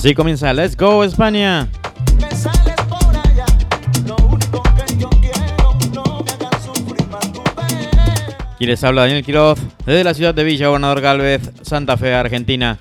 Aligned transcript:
Así 0.00 0.14
comienza 0.14 0.50
Let's 0.54 0.78
Go 0.78 1.04
España. 1.04 1.68
Y 8.58 8.64
les 8.64 8.82
habla 8.82 9.02
Daniel 9.02 9.22
Quiroz 9.22 9.58
desde 9.84 10.02
la 10.02 10.14
ciudad 10.14 10.34
de 10.34 10.42
Villa 10.42 10.68
Gobernador 10.68 11.02
Galvez, 11.02 11.50
Santa 11.60 11.98
Fe, 11.98 12.14
Argentina. 12.14 12.78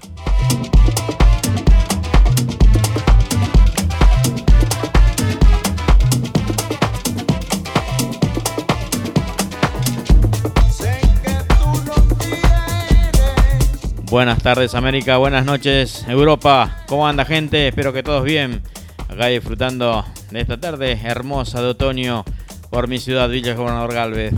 Buenas 14.10 14.42
tardes 14.42 14.74
América, 14.74 15.18
buenas 15.18 15.46
noches 15.46 16.04
Europa. 16.08 16.84
¿Cómo 16.88 17.08
anda 17.08 17.26
gente? 17.26 17.68
Espero 17.68 17.94
que 17.94 18.02
todos 18.02 18.24
bien. 18.24 18.64
Acá 19.08 19.28
disfrutando 19.28 20.04
de 20.32 20.42
esta 20.42 20.60
tarde 20.60 21.00
hermosa 21.04 21.62
de 21.62 21.68
otoño 21.68 22.26
por 22.72 22.88
mi 22.88 22.98
ciudad 22.98 23.30
Villa 23.30 23.54
Gobernador 23.54 23.94
Galvez. 23.94 24.34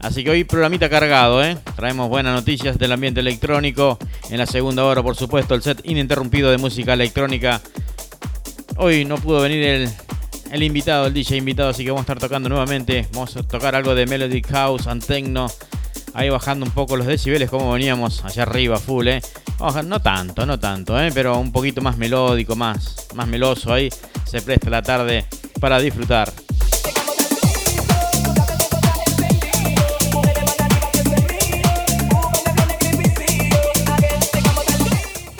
Así 0.00 0.24
que 0.24 0.30
hoy 0.30 0.42
programita 0.42 0.90
cargado, 0.90 1.44
¿eh? 1.44 1.56
Traemos 1.76 2.08
buenas 2.08 2.34
noticias 2.34 2.76
del 2.76 2.90
ambiente 2.90 3.20
electrónico. 3.20 4.00
En 4.30 4.38
la 4.38 4.46
segunda 4.46 4.84
hora, 4.84 5.00
por 5.00 5.14
supuesto, 5.14 5.54
el 5.54 5.62
set 5.62 5.80
ininterrumpido 5.84 6.50
de 6.50 6.58
música 6.58 6.94
electrónica. 6.94 7.60
Hoy 8.78 9.04
no 9.04 9.16
pudo 9.16 9.42
venir 9.42 9.62
el, 9.62 9.88
el 10.50 10.62
invitado, 10.64 11.06
el 11.06 11.14
DJ 11.14 11.36
invitado, 11.36 11.68
así 11.68 11.84
que 11.84 11.92
vamos 11.92 12.00
a 12.00 12.06
estar 12.12 12.18
tocando 12.18 12.48
nuevamente. 12.48 13.06
Vamos 13.12 13.36
a 13.36 13.44
tocar 13.44 13.76
algo 13.76 13.94
de 13.94 14.06
Melodic 14.06 14.50
House, 14.50 14.88
and 14.88 15.04
Techno 15.06 15.46
Ahí 16.14 16.30
bajando 16.30 16.64
un 16.64 16.70
poco 16.70 16.96
los 16.96 17.08
decibeles 17.08 17.50
como 17.50 17.72
veníamos 17.72 18.24
allá 18.24 18.44
arriba, 18.44 18.78
full, 18.78 19.08
¿eh? 19.08 19.20
no 19.84 20.00
tanto, 20.00 20.46
no 20.46 20.60
tanto, 20.60 21.00
¿eh? 21.00 21.10
Pero 21.12 21.38
un 21.38 21.50
poquito 21.50 21.80
más 21.80 21.96
melódico, 21.96 22.54
más, 22.54 23.08
más 23.14 23.26
meloso 23.26 23.72
ahí. 23.72 23.88
Se 24.24 24.40
presta 24.40 24.70
la 24.70 24.80
tarde 24.80 25.24
para 25.58 25.80
disfrutar. 25.80 26.32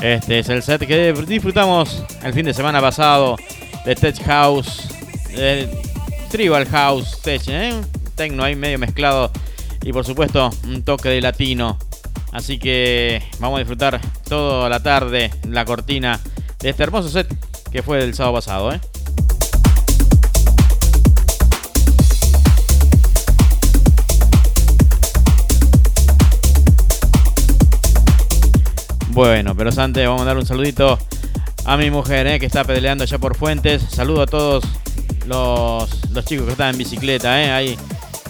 Este 0.01 0.41
es 0.41 0.49
el 0.49 0.63
set 0.63 0.87
que 0.87 1.13
disfrutamos 1.27 2.03
el 2.25 2.35
fin 2.35 2.45
de 2.45 2.53
semana 2.53 2.81
pasado 2.81 3.37
de 3.85 3.95
Tech 3.95 4.21
House, 4.25 4.89
Tribal 6.31 6.67
House, 6.67 7.23
Tech, 7.23 7.43
¿eh? 7.47 7.81
Tecno 8.17 8.43
ahí 8.43 8.57
medio 8.57 8.79
mezclado 8.79 9.31
y 9.85 9.93
por 9.93 10.05
supuesto 10.05 10.51
un 10.65 10.83
toque 10.83 11.11
de 11.11 11.21
latino. 11.21 11.79
Así 12.33 12.59
que 12.59 13.23
vamos 13.39 13.57
a 13.57 13.61
disfrutar 13.61 14.01
toda 14.29 14.69
la 14.69 14.83
tarde 14.83 15.31
la 15.47 15.65
cortina 15.65 16.19
de 16.59 16.71
este 16.71 16.83
hermoso 16.83 17.09
set 17.09 17.29
que 17.71 17.83
fue 17.83 17.99
del 17.99 18.15
sábado 18.15 18.37
pasado. 18.37 18.73
¿eh? 18.73 18.81
Bueno, 29.11 29.55
pero 29.55 29.71
antes 29.77 30.09
vamos 30.09 30.23
a 30.23 30.25
dar 30.25 30.39
un 30.39 30.47
saludito 30.47 30.99
a 31.67 31.77
mi 31.77 31.91
mujer 31.91 32.27
¿eh? 32.27 32.41
que 32.41 32.47
está 32.47 32.65
pedaleando 32.65 33.05
allá 33.05 33.19
por 33.19 33.37
Fuentes. 33.37 33.83
Saludo 33.91 34.23
a 34.23 34.27
todos 34.27 34.65
los, 35.27 36.11
los 36.11 36.25
chicos 36.25 36.47
que 36.47 36.53
están 36.53 36.71
en 36.71 36.79
bicicleta, 36.79 37.41
¿eh? 37.41 37.51
ahí 37.53 37.79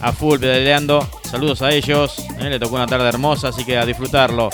a 0.04 0.12
full 0.12 0.38
pedaleando. 0.38 1.06
Saludos 1.22 1.62
a 1.62 1.72
ellos. 1.72 2.18
Eh, 2.38 2.50
le 2.50 2.58
tocó 2.58 2.76
una 2.76 2.86
tarde 2.86 3.08
hermosa, 3.08 3.48
así 3.48 3.64
que 3.64 3.78
a 3.78 3.86
disfrutarlo. 3.86 4.50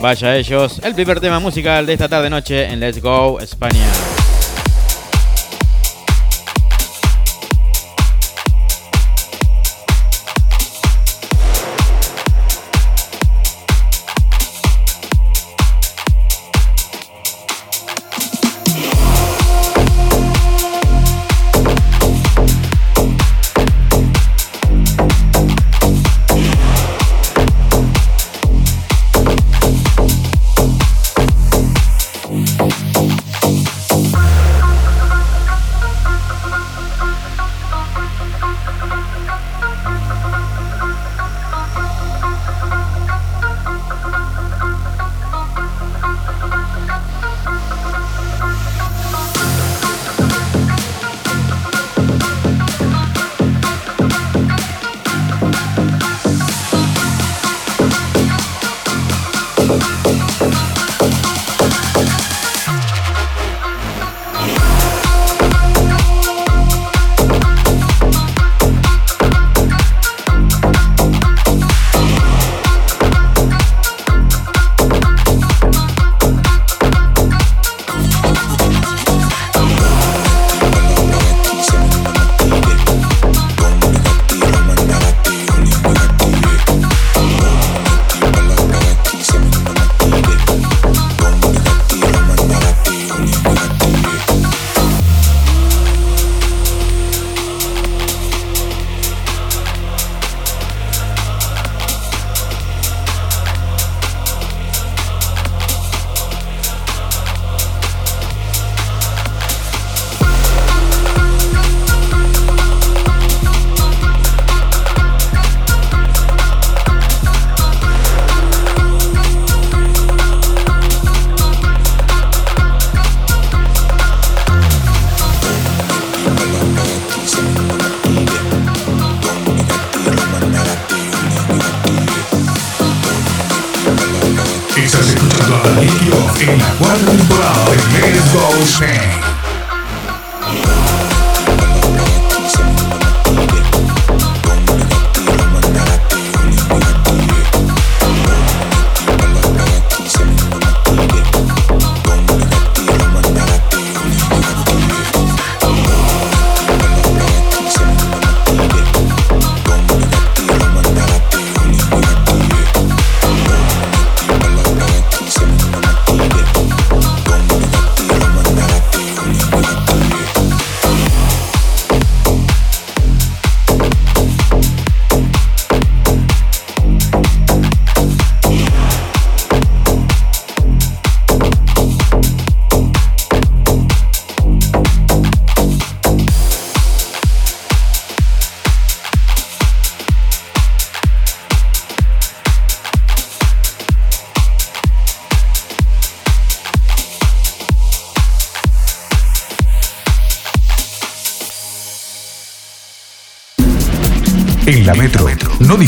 Vaya 0.00 0.36
ellos. 0.36 0.80
El 0.82 0.94
primer 0.94 1.20
tema 1.20 1.40
musical 1.40 1.86
de 1.86 1.92
esta 1.92 2.08
tarde 2.08 2.30
noche 2.30 2.64
en 2.64 2.80
Let's 2.80 3.00
Go 3.00 3.40
España. 3.40 4.21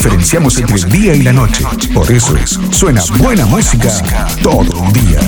Diferenciamos 0.05 0.59
entre 0.59 0.77
el 0.77 0.85
día 0.91 1.15
y 1.15 1.23
la 1.23 1.33
noche. 1.33 1.65
Por 1.95 2.13
eso 2.13 2.37
suena 2.71 3.03
buena 3.19 3.47
música 3.47 3.89
todo 4.43 4.79
un 4.79 4.93
día. 4.93 5.24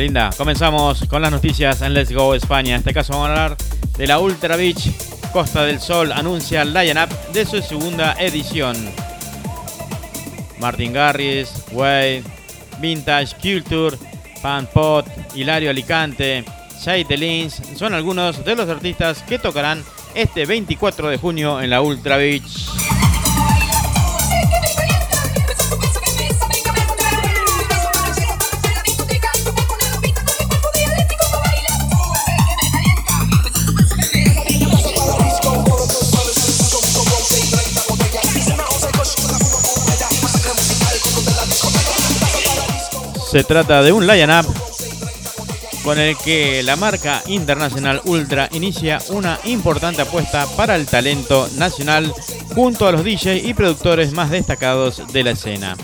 Linda. 0.00 0.30
Comenzamos 0.36 1.04
con 1.08 1.22
las 1.22 1.30
noticias 1.30 1.82
en 1.82 1.94
Let's 1.94 2.12
Go 2.12 2.34
España. 2.34 2.74
En 2.74 2.80
este 2.80 2.92
caso 2.92 3.12
vamos 3.12 3.28
a 3.28 3.32
hablar 3.32 3.56
de 3.96 4.06
la 4.06 4.18
Ultra 4.18 4.56
Beach. 4.56 4.90
Costa 5.32 5.64
del 5.64 5.80
Sol 5.80 6.12
anuncia 6.12 6.62
el 6.62 6.72
line-up 6.72 7.08
de 7.32 7.44
su 7.44 7.60
segunda 7.62 8.14
edición. 8.18 8.76
Martin 10.58 10.92
Garris, 10.92 11.50
Wade, 11.72 12.22
Vintage 12.80 13.34
Culture, 13.36 13.96
Pan 14.42 14.68
Pot, 14.72 15.06
Hilario 15.34 15.70
Alicante, 15.70 16.44
Shade 16.80 17.16
Lins 17.16 17.60
son 17.76 17.94
algunos 17.94 18.44
de 18.44 18.54
los 18.54 18.68
artistas 18.68 19.22
que 19.22 19.38
tocarán 19.38 19.82
este 20.14 20.46
24 20.46 21.08
de 21.08 21.18
junio 21.18 21.60
en 21.60 21.70
la 21.70 21.80
Ultra 21.82 22.16
Beach. 22.16 22.55
Se 43.36 43.44
trata 43.44 43.82
de 43.82 43.92
un 43.92 44.06
line-up 44.06 44.46
con 45.84 45.98
el 45.98 46.16
que 46.16 46.62
la 46.62 46.74
marca 46.74 47.22
internacional 47.26 48.00
Ultra 48.06 48.48
inicia 48.52 48.98
una 49.10 49.38
importante 49.44 50.00
apuesta 50.00 50.46
para 50.56 50.74
el 50.74 50.86
talento 50.86 51.46
nacional 51.58 52.10
junto 52.54 52.88
a 52.88 52.92
los 52.92 53.04
DJs 53.04 53.44
y 53.44 53.52
productores 53.52 54.12
más 54.12 54.30
destacados 54.30 55.12
de 55.12 55.22
la 55.22 55.32
escena. 55.32 55.76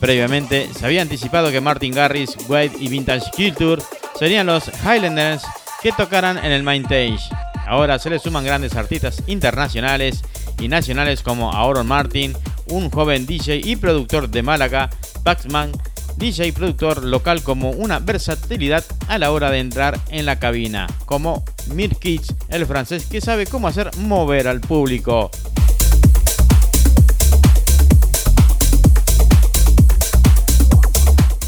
Previamente 0.00 0.68
se 0.78 0.84
había 0.84 1.00
anticipado 1.00 1.50
que 1.50 1.62
Martin 1.62 1.94
Garris, 1.94 2.36
Wade 2.46 2.72
y 2.78 2.88
Vintage 2.88 3.30
Culture 3.34 3.80
serían 4.18 4.48
los 4.48 4.70
Highlanders 4.84 5.44
que 5.82 5.92
tocaran 5.92 6.36
en 6.36 6.52
el 6.52 6.62
main 6.62 6.82
stage. 6.82 7.34
Ahora 7.66 7.98
se 7.98 8.10
le 8.10 8.18
suman 8.18 8.44
grandes 8.44 8.76
artistas 8.76 9.22
internacionales 9.28 10.20
y 10.60 10.68
nacionales 10.68 11.22
como 11.22 11.54
Aaron 11.54 11.86
Martin, 11.86 12.36
un 12.66 12.90
joven 12.90 13.24
DJ 13.24 13.62
y 13.64 13.76
productor 13.76 14.28
de 14.28 14.42
Málaga, 14.42 14.90
Paxman, 15.24 15.72
DJ 16.16 16.52
productor 16.52 17.04
local 17.04 17.42
como 17.42 17.70
una 17.70 17.98
versatilidad 17.98 18.84
a 19.08 19.18
la 19.18 19.32
hora 19.32 19.50
de 19.50 19.58
entrar 19.58 19.98
en 20.10 20.26
la 20.26 20.38
cabina, 20.38 20.86
como 21.04 21.44
Mir 21.74 21.96
Kids, 21.96 22.34
el 22.48 22.66
francés 22.66 23.06
que 23.06 23.20
sabe 23.20 23.46
cómo 23.46 23.68
hacer 23.68 23.90
mover 23.98 24.48
al 24.48 24.60
público. 24.60 25.30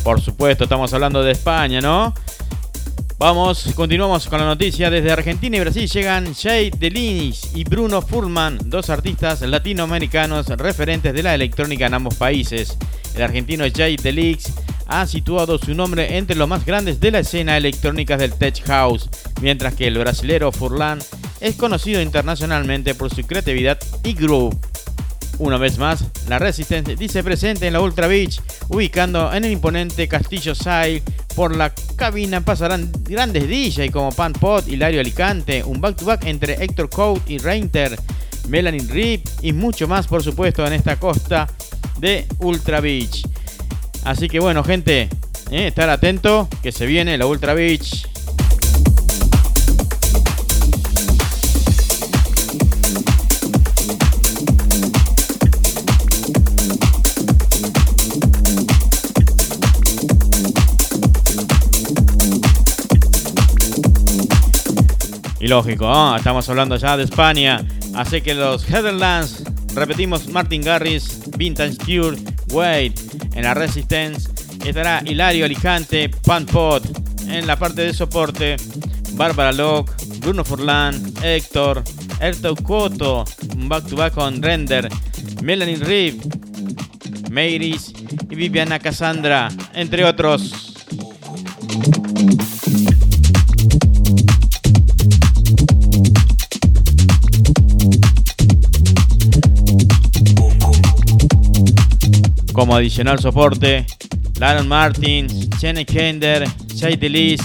Por 0.02 0.20
supuesto, 0.20 0.64
estamos 0.64 0.92
hablando 0.92 1.22
de 1.22 1.32
España, 1.32 1.80
¿no? 1.80 2.12
Vamos, 3.16 3.72
continuamos 3.74 4.26
con 4.26 4.38
la 4.38 4.44
noticia. 4.44 4.90
Desde 4.90 5.10
Argentina 5.10 5.56
y 5.56 5.60
Brasil 5.60 5.88
llegan 5.88 6.34
Jay 6.34 6.70
Delinis 6.70 7.52
y 7.54 7.64
Bruno 7.64 8.02
Furman, 8.02 8.58
dos 8.66 8.90
artistas 8.90 9.40
latinoamericanos 9.40 10.48
referentes 10.48 11.14
de 11.14 11.22
la 11.22 11.34
electrónica 11.34 11.86
en 11.86 11.94
ambos 11.94 12.16
países. 12.16 12.76
El 13.14 13.22
argentino 13.22 13.64
Jay 13.74 13.96
Delix 13.96 14.52
ha 14.86 15.06
situado 15.06 15.58
su 15.58 15.74
nombre 15.74 16.16
entre 16.16 16.36
los 16.36 16.48
más 16.48 16.64
grandes 16.64 17.00
de 17.00 17.10
la 17.10 17.20
escena 17.20 17.56
electrónica 17.56 18.16
del 18.16 18.34
tech 18.34 18.62
house, 18.66 19.08
mientras 19.40 19.74
que 19.74 19.86
el 19.86 19.98
brasilero 19.98 20.52
Furlan 20.52 20.98
es 21.40 21.56
conocido 21.56 22.02
internacionalmente 22.02 22.94
por 22.94 23.14
su 23.14 23.22
creatividad 23.22 23.78
y 24.02 24.14
groove. 24.14 24.56
Una 25.38 25.58
vez 25.58 25.78
más, 25.78 26.04
la 26.28 26.38
Resistance 26.38 26.94
dice 26.94 27.24
presente 27.24 27.66
en 27.66 27.72
la 27.72 27.80
Ultra 27.80 28.06
Beach, 28.06 28.40
ubicando 28.68 29.32
en 29.32 29.44
el 29.44 29.52
imponente 29.52 30.06
Castillo 30.06 30.54
Sail. 30.54 31.02
Por 31.34 31.56
la 31.56 31.72
cabina 31.96 32.40
pasarán 32.40 32.92
grandes 33.02 33.48
DJ 33.48 33.90
como 33.90 34.12
Pan 34.12 34.32
Pot, 34.32 34.68
Hilario 34.68 35.00
Alicante, 35.00 35.64
un 35.64 35.80
back-to-back 35.80 36.26
entre 36.26 36.62
Héctor 36.62 36.88
Code 36.88 37.22
y 37.26 37.38
Reinter, 37.38 37.98
Melanie 38.48 38.86
Rip 38.88 39.26
y 39.42 39.52
mucho 39.52 39.88
más, 39.88 40.06
por 40.06 40.22
supuesto, 40.22 40.64
en 40.64 40.74
esta 40.74 40.96
costa 40.96 41.48
de 42.04 42.26
Ultra 42.40 42.80
Beach. 42.80 43.26
Así 44.04 44.28
que 44.28 44.38
bueno, 44.38 44.62
gente, 44.62 45.08
eh, 45.50 45.68
estar 45.68 45.88
atento 45.88 46.50
que 46.62 46.70
se 46.70 46.84
viene 46.84 47.16
la 47.16 47.24
Ultra 47.24 47.54
Beach 47.54 48.06
Y 65.40 65.46
lógico, 65.46 66.16
estamos 66.16 66.48
hablando 66.48 66.76
ya 66.76 66.96
de 66.96 67.04
España. 67.04 67.64
Así 67.94 68.22
que 68.22 68.34
los 68.34 68.68
Heatherlands, 68.68 69.43
repetimos, 69.74 70.28
Martin 70.28 70.62
Garris, 70.62 71.20
Vintage 71.36 71.76
Cure, 71.78 72.16
Wade. 72.50 72.94
En 73.34 73.42
la 73.44 73.54
Resistance 73.54 74.30
estará 74.64 75.02
Hilario 75.04 75.44
Alicante, 75.44 76.08
Pot 76.08 76.84
En 77.28 77.46
la 77.46 77.58
parte 77.58 77.82
de 77.82 77.92
soporte, 77.92 78.56
Bárbara 79.12 79.52
Locke, 79.52 79.92
Bruno 80.20 80.44
Furlan, 80.44 80.94
Héctor, 81.22 81.82
Erto 82.20 82.54
Coto, 82.56 83.24
back 83.56 83.86
to 83.86 83.96
back 83.96 84.14
con 84.14 84.42
Render, 84.42 84.88
Melanie 85.42 85.76
Reeve, 85.76 86.18
Mayris 87.30 87.92
y 88.30 88.34
Viviana 88.34 88.78
Cassandra, 88.78 89.48
entre 89.74 90.04
otros. 90.04 90.74
Como 102.54 102.74
adicional 102.74 103.18
soporte, 103.18 103.84
Laron 104.38 104.66
Martin, 104.66 105.28
Jenny 105.58 105.84
Kender, 105.84 106.48
Jay 106.78 106.96
Delis, 106.96 107.40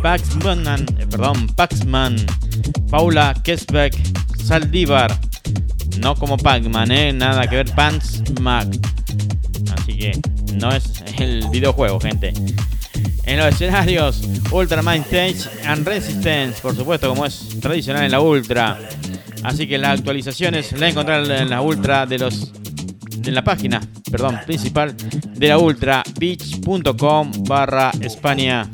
Paxman, 0.00 0.86
eh, 0.98 1.06
perdón, 1.10 1.48
Paxman, 1.48 2.16
Paula 2.88 3.34
Kesbeck, 3.42 3.94
Saldívar, 4.42 5.18
no 5.98 6.14
como 6.14 6.36
Pac-Man, 6.36 6.90
eh, 6.90 7.12
nada 7.12 7.46
que 7.46 7.56
ver, 7.56 7.74
Pants 7.74 8.22
Mac. 8.40 8.68
Así 9.76 9.98
que 9.98 10.12
no 10.54 10.70
es 10.70 11.02
el 11.18 11.48
videojuego, 11.48 12.00
gente. 12.00 12.32
En 13.24 13.38
los 13.38 13.46
escenarios, 13.46 14.22
Ultra 14.50 14.82
Mind 14.82 15.04
Stage 15.04 15.66
and 15.66 15.86
Resistance, 15.86 16.60
por 16.60 16.74
supuesto, 16.74 17.08
como 17.08 17.26
es 17.26 17.60
tradicional 17.60 18.04
en 18.04 18.12
la 18.12 18.20
Ultra. 18.20 18.78
Así 19.42 19.66
que 19.66 19.78
las 19.78 19.98
actualizaciones 19.98 20.72
la 20.72 20.88
encontrar 20.88 21.28
en 21.30 21.50
la 21.50 21.62
Ultra 21.62 22.06
de 22.06 22.18
los 22.18 22.52
en 23.26 23.34
la 23.34 23.44
página, 23.44 23.80
perdón, 24.10 24.40
principal 24.46 24.94
de 24.96 25.48
la 25.48 25.58
Ultra, 25.58 26.02
beach.com 26.18 27.32
barra 27.46 27.90
España. 28.00 28.68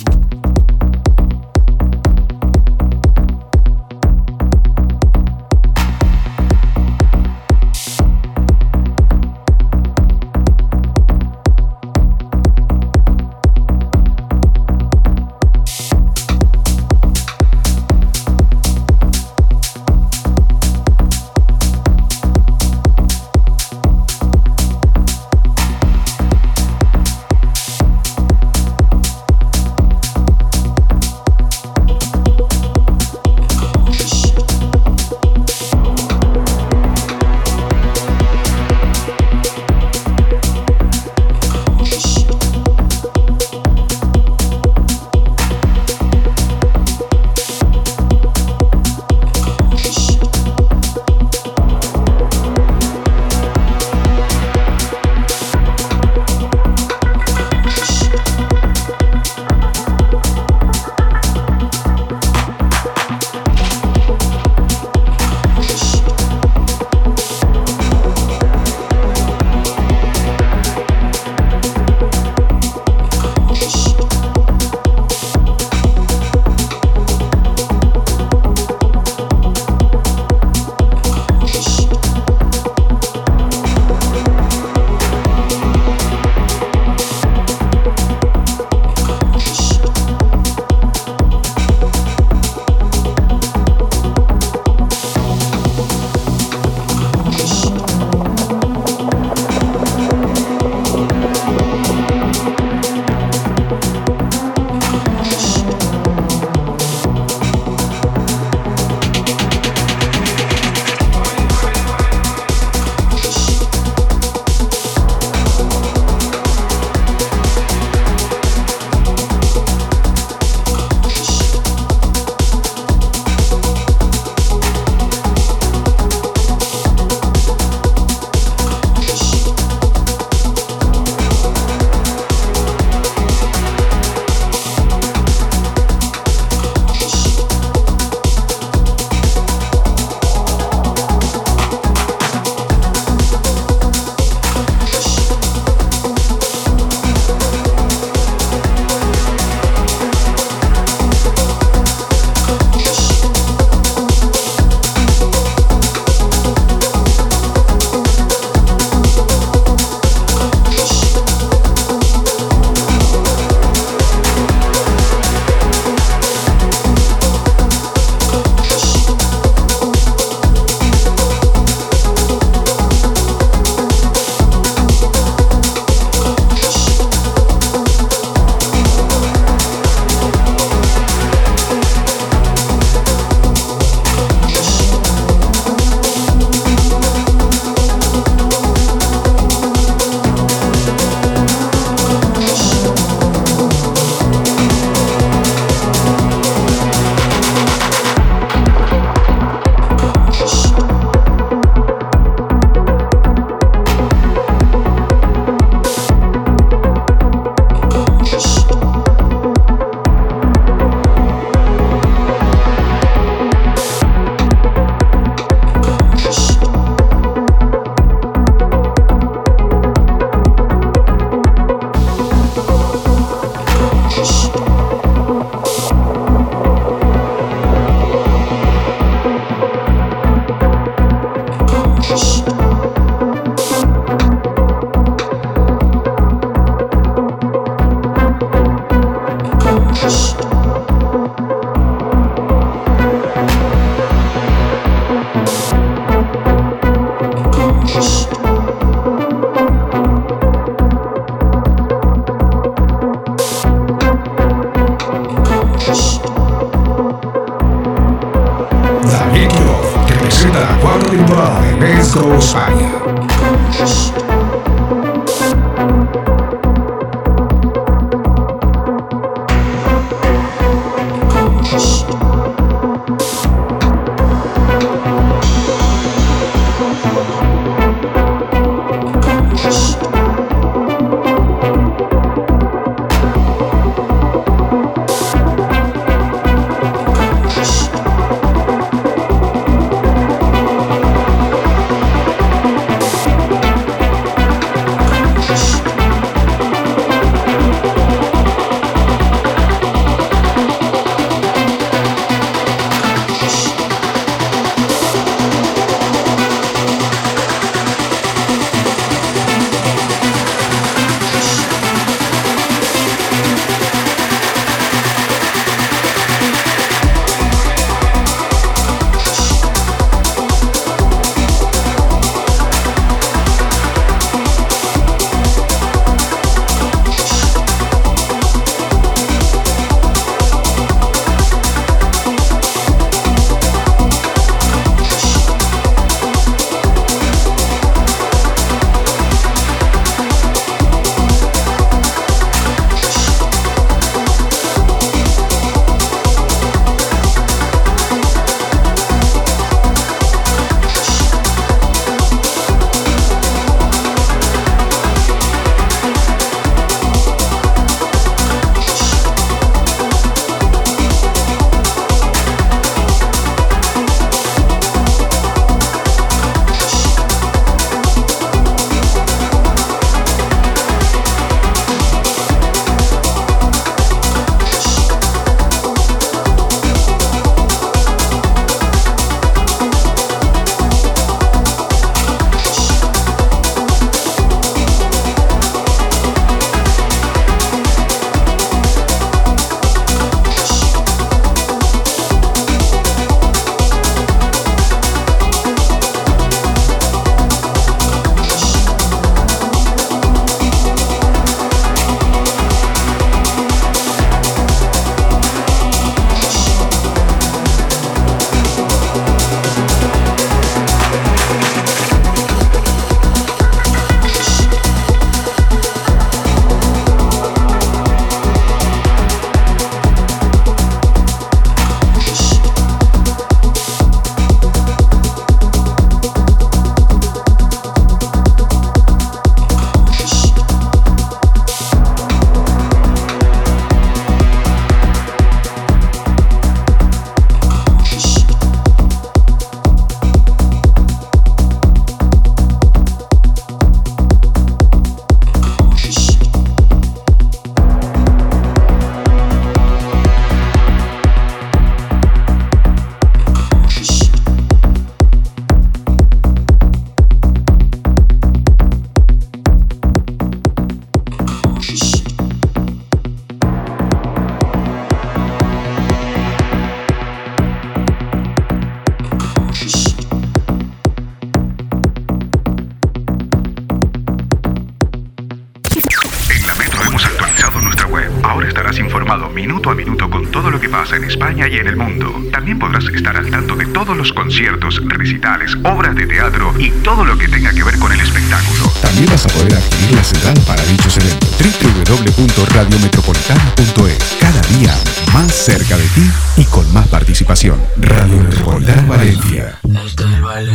España 481.29 481.69
y 481.69 481.77
en 481.77 481.87
el 481.87 481.97
mundo. 481.97 482.35
También 482.51 482.79
podrás 482.79 483.05
estar 483.05 483.37
al 483.37 483.51
tanto 483.51 483.77
de 483.77 483.85
todos 483.87 484.17
los 484.17 484.33
conciertos, 484.33 485.03
recitales, 485.07 485.77
obras 485.85 486.17
de 486.17 486.27
teatro 486.27 486.73
y 486.79 486.88
todo 487.03 487.23
lo 487.25 487.37
que 487.37 487.49
tenga 487.49 487.71
que 487.73 487.83
ver 487.85 487.99
con 487.99 488.11
el 488.12 488.21
espectáculo. 488.21 488.91
También 489.03 489.27
vas 489.27 489.45
a 489.45 489.49
poder 489.51 489.75
adquirir 489.75 490.12
la 490.12 490.21
entradas 490.21 490.61
para 490.61 490.83
dichos 490.85 491.19
eventos. 491.19 491.51
www.radiometropolitana.es 491.59 494.37
Cada 494.41 494.62
día 494.79 494.95
más 495.33 495.53
cerca 495.53 495.97
de 495.97 496.07
ti 496.09 496.29
y 496.57 496.64
con 496.64 496.93
más 496.93 497.07
participación. 497.09 497.81
Radio 497.99 498.43
Metropolitana 498.43 499.03
Valencia. 499.03 499.79
Este 499.85 500.25
es 500.25 500.31
el 500.31 500.43
baile. 500.43 500.73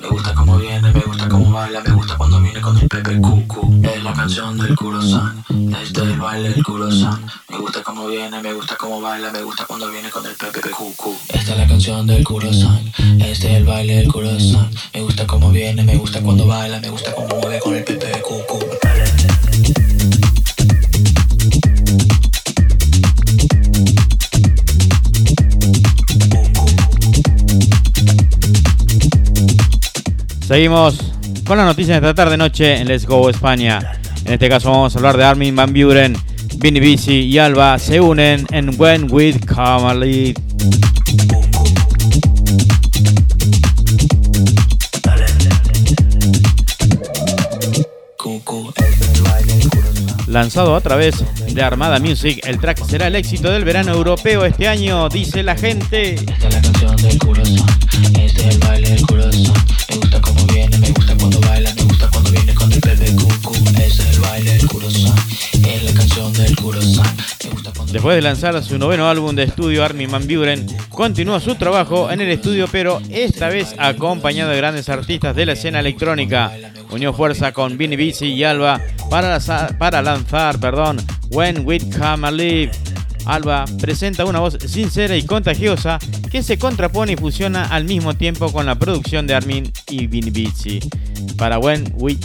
Me 0.00 0.08
gusta 0.08 0.34
viene, 0.58 0.92
me 0.92 1.00
gusta 1.00 1.26
baila, 1.28 1.80
me 1.80 1.92
gusta 1.92 2.16
cuando 2.16 2.40
viene 2.40 2.60
con 2.60 2.76
el 2.76 2.88
Pepe 2.88 3.20
Es 3.82 4.04
la 4.04 4.12
canción 4.12 4.58
del 4.58 4.76
corazón. 4.76 5.44
Este 5.48 6.02
es 6.02 6.08
el 6.08 6.18
baile 6.18 6.54
del 6.62 7.18
viene, 8.06 8.40
me 8.42 8.52
gusta 8.52 8.76
cómo 8.76 9.00
baila, 9.00 9.30
me 9.32 9.42
gusta 9.42 9.64
cuando 9.66 9.90
viene 9.90 10.10
con 10.10 10.24
el 10.26 10.34
PPPQQ. 10.34 11.34
Esta 11.34 11.52
es 11.52 11.58
la 11.58 11.66
canción 11.66 12.06
del 12.06 12.24
Kurosan, 12.24 12.92
este 13.18 13.50
es 13.50 13.56
el 13.56 13.64
baile 13.64 13.96
del 13.96 14.12
Kurosan. 14.12 14.70
Me 14.94 15.00
gusta 15.00 15.26
cómo 15.26 15.50
viene, 15.50 15.82
me 15.82 15.96
gusta 15.96 16.20
cuando 16.20 16.46
baila, 16.46 16.80
me 16.80 16.90
gusta 16.90 17.14
cómo 17.14 17.28
mueve 17.40 17.58
con 17.58 17.74
el 17.74 17.84
PPPQQ. 17.84 18.86
Seguimos 30.46 31.12
con 31.44 31.58
las 31.58 31.66
noticias 31.66 32.00
de 32.00 32.08
esta 32.08 32.14
tarde 32.14 32.36
noche 32.36 32.76
en 32.76 32.86
Let's 32.86 33.06
Go 33.06 33.28
España. 33.30 33.98
En 34.24 34.32
este 34.34 34.48
caso 34.48 34.70
vamos 34.70 34.94
a 34.94 34.98
hablar 34.98 35.16
de 35.16 35.24
Armin 35.24 35.54
Van 35.54 35.72
Buren, 35.72 36.16
Vinny 36.66 36.80
Bici 36.80 37.20
y 37.20 37.38
Alba 37.38 37.78
se 37.78 38.00
unen 38.00 38.44
en 38.50 38.74
When 38.76 39.06
With 39.08 39.36
Kamali. 39.46 40.34
Lanzado 50.26 50.74
a 50.74 50.80
través 50.80 51.22
de 51.54 51.62
Armada 51.62 52.00
Music, 52.00 52.40
el 52.44 52.58
track 52.58 52.84
será 52.84 53.06
el 53.06 53.14
éxito 53.14 53.48
del 53.52 53.64
verano 53.64 53.92
europeo 53.92 54.44
este 54.44 54.66
año, 54.66 55.08
dice 55.08 55.44
la 55.44 55.54
gente. 55.54 56.14
Esta 56.14 56.48
es 56.48 56.54
la 56.54 56.62
canción 56.62 56.96
del 56.96 57.18
curioso, 57.20 57.64
este 57.92 58.24
es 58.24 58.54
el 58.54 58.58
baile 58.58 58.90
del 58.90 59.06
curioso, 59.06 59.52
me 59.88 59.96
gusta 59.98 60.20
cómo 60.20 60.44
viene, 60.46 60.78
Después 67.96 68.14
de 68.14 68.20
lanzar 68.20 68.62
su 68.62 68.76
noveno 68.76 69.08
álbum 69.08 69.34
de 69.34 69.44
estudio, 69.44 69.82
Armin 69.82 70.10
Van 70.10 70.28
Buren 70.28 70.66
continuó 70.90 71.40
su 71.40 71.54
trabajo 71.54 72.10
en 72.10 72.20
el 72.20 72.28
estudio, 72.28 72.68
pero 72.70 73.00
esta 73.08 73.48
vez 73.48 73.74
acompañado 73.78 74.50
de 74.50 74.58
grandes 74.58 74.90
artistas 74.90 75.34
de 75.34 75.46
la 75.46 75.54
escena 75.54 75.80
electrónica. 75.80 76.52
Unió 76.90 77.14
fuerza 77.14 77.52
con 77.52 77.78
Vinny 77.78 77.96
Busy 77.96 78.26
y 78.26 78.44
Alba 78.44 78.82
para, 79.08 79.38
para 79.78 80.02
lanzar 80.02 80.60
perdón, 80.60 80.98
When 81.30 81.64
We 81.64 81.78
Come 81.98 82.28
Alive. 82.28 82.72
Alba 83.24 83.64
presenta 83.80 84.26
una 84.26 84.40
voz 84.40 84.58
sincera 84.66 85.16
y 85.16 85.22
contagiosa 85.22 85.98
que 86.30 86.42
se 86.42 86.58
contrapone 86.58 87.12
y 87.12 87.16
fusiona 87.16 87.64
al 87.64 87.86
mismo 87.86 88.12
tiempo 88.12 88.52
con 88.52 88.66
la 88.66 88.74
producción 88.74 89.26
de 89.26 89.36
Armin 89.36 89.72
y 89.88 90.06
Vinny 90.06 90.30
Busy. 90.30 90.80
Para 91.38 91.58
When 91.58 91.94
We 91.96 92.18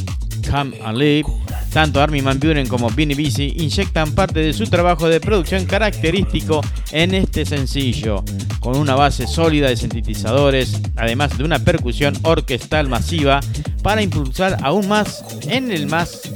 Come 0.51 0.77
Alive 0.83 1.23
tanto 1.71 2.01
Armin 2.01 2.25
Van 2.25 2.37
Buren 2.37 2.67
como 2.67 2.89
Vinny 2.89 3.15
Busy 3.15 3.53
inyectan 3.57 4.13
parte 4.13 4.41
de 4.41 4.51
su 4.51 4.65
trabajo 4.65 5.07
de 5.07 5.21
producción 5.21 5.65
característico 5.65 6.59
en 6.91 7.13
este 7.13 7.45
sencillo, 7.45 8.25
con 8.59 8.75
una 8.75 8.95
base 8.95 9.25
sólida 9.25 9.69
de 9.69 9.77
sintetizadores, 9.77 10.81
además 10.97 11.37
de 11.37 11.45
una 11.45 11.59
percusión 11.59 12.13
orquestal 12.23 12.89
masiva 12.89 13.39
para 13.81 14.01
impulsar 14.01 14.57
aún 14.63 14.89
más 14.89 15.23
en 15.47 15.71
el 15.71 15.87
más 15.87 16.29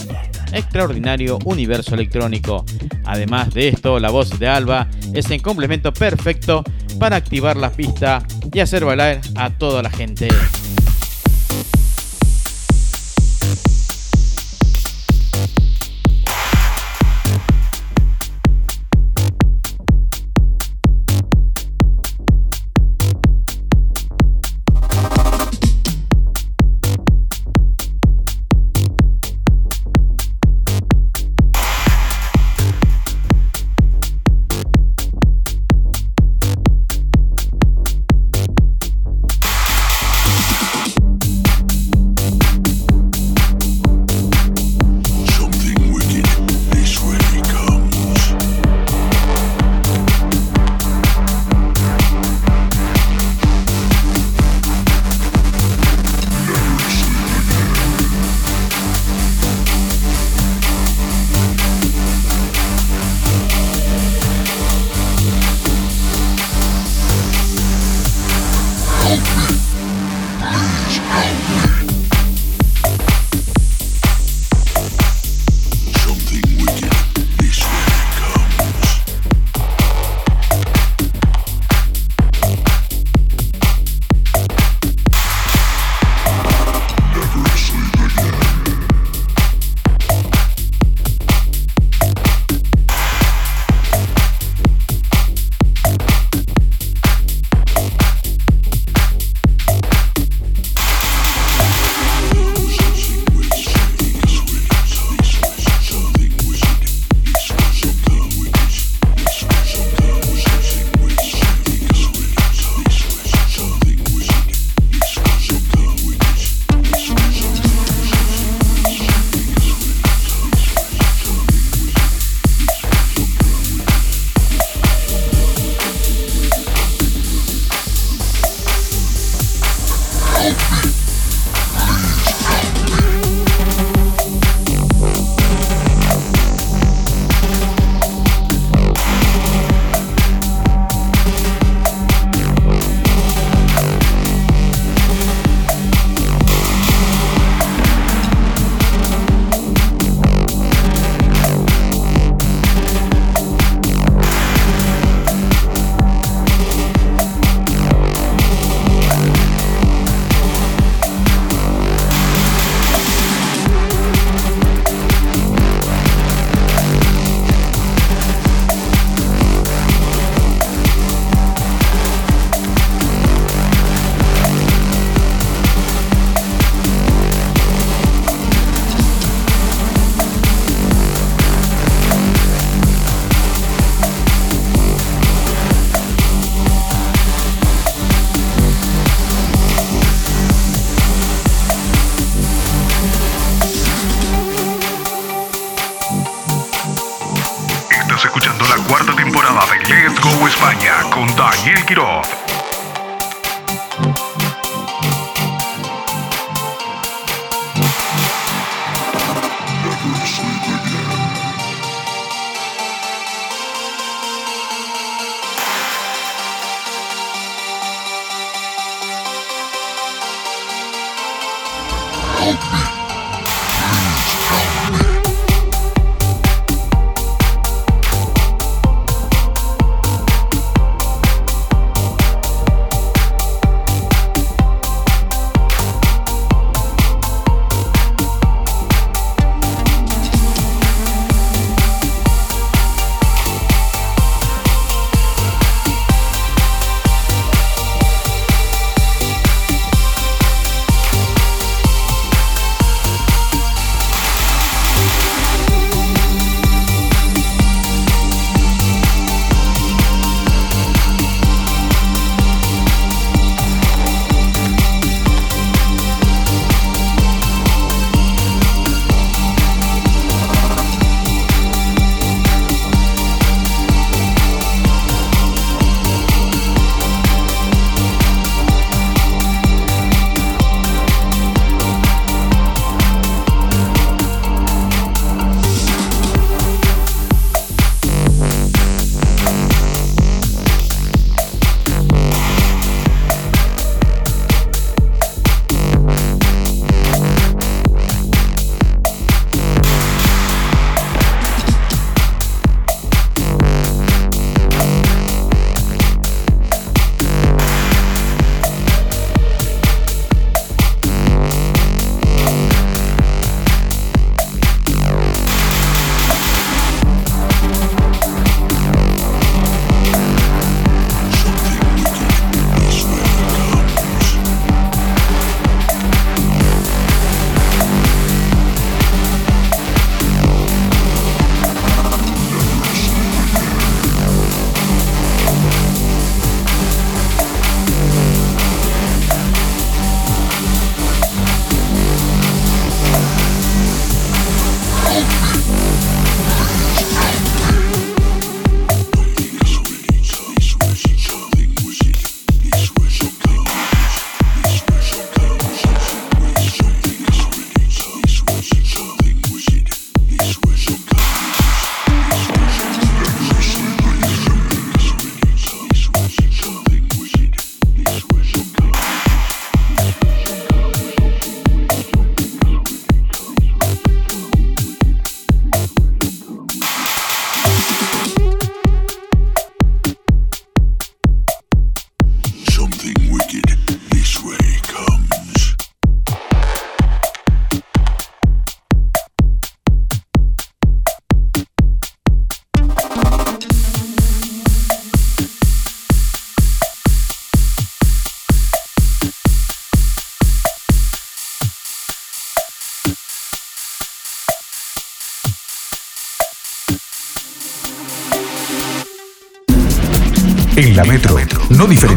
extraordinario 0.54 1.38
universo 1.44 1.96
electrónico. 1.96 2.64
Además 3.04 3.54
de 3.54 3.68
esto, 3.68 4.00
la 4.00 4.10
voz 4.10 4.40
de 4.40 4.48
Alba 4.48 4.88
es 5.14 5.30
el 5.32 5.42
complemento 5.42 5.94
perfecto 5.94 6.64
para 6.98 7.18
activar 7.18 7.58
la 7.58 7.72
pista 7.72 8.26
y 8.54 8.62
hacer 8.62 8.86
bailar 8.86 9.20
a 9.36 9.50
toda 9.50 9.84
la 9.84 9.90
gente. 9.90 10.30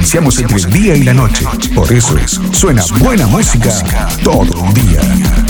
Diferenciamos 0.08 0.38
entre 0.38 0.56
el 0.56 0.70
día 0.70 0.96
y 0.96 1.02
la 1.02 1.12
noche. 1.12 1.44
Por 1.74 1.92
eso 1.92 2.16
es, 2.16 2.40
suena 2.52 2.82
buena 2.98 3.26
música 3.26 3.70
todo 4.22 4.64
el 4.64 4.72
día. 4.72 5.47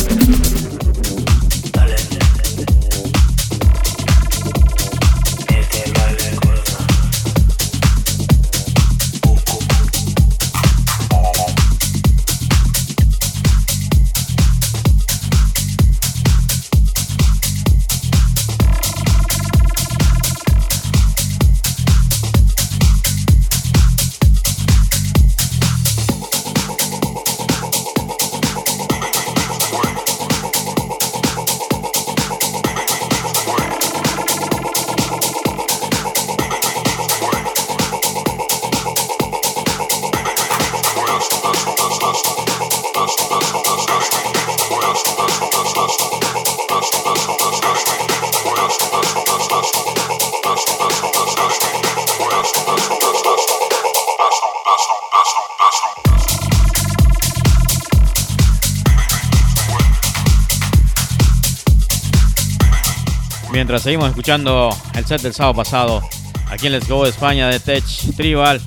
Seguimos 63.88 64.11
escuchando 64.11 64.68
el 64.96 65.07
set 65.07 65.22
del 65.22 65.33
sábado 65.33 65.55
pasado 65.55 66.03
aquí 66.51 66.66
en 66.66 66.74
Let's 66.74 66.87
Go 66.87 67.07
España 67.07 67.48
de 67.48 67.59
Tech 67.59 67.83
Tribal, 68.14 68.61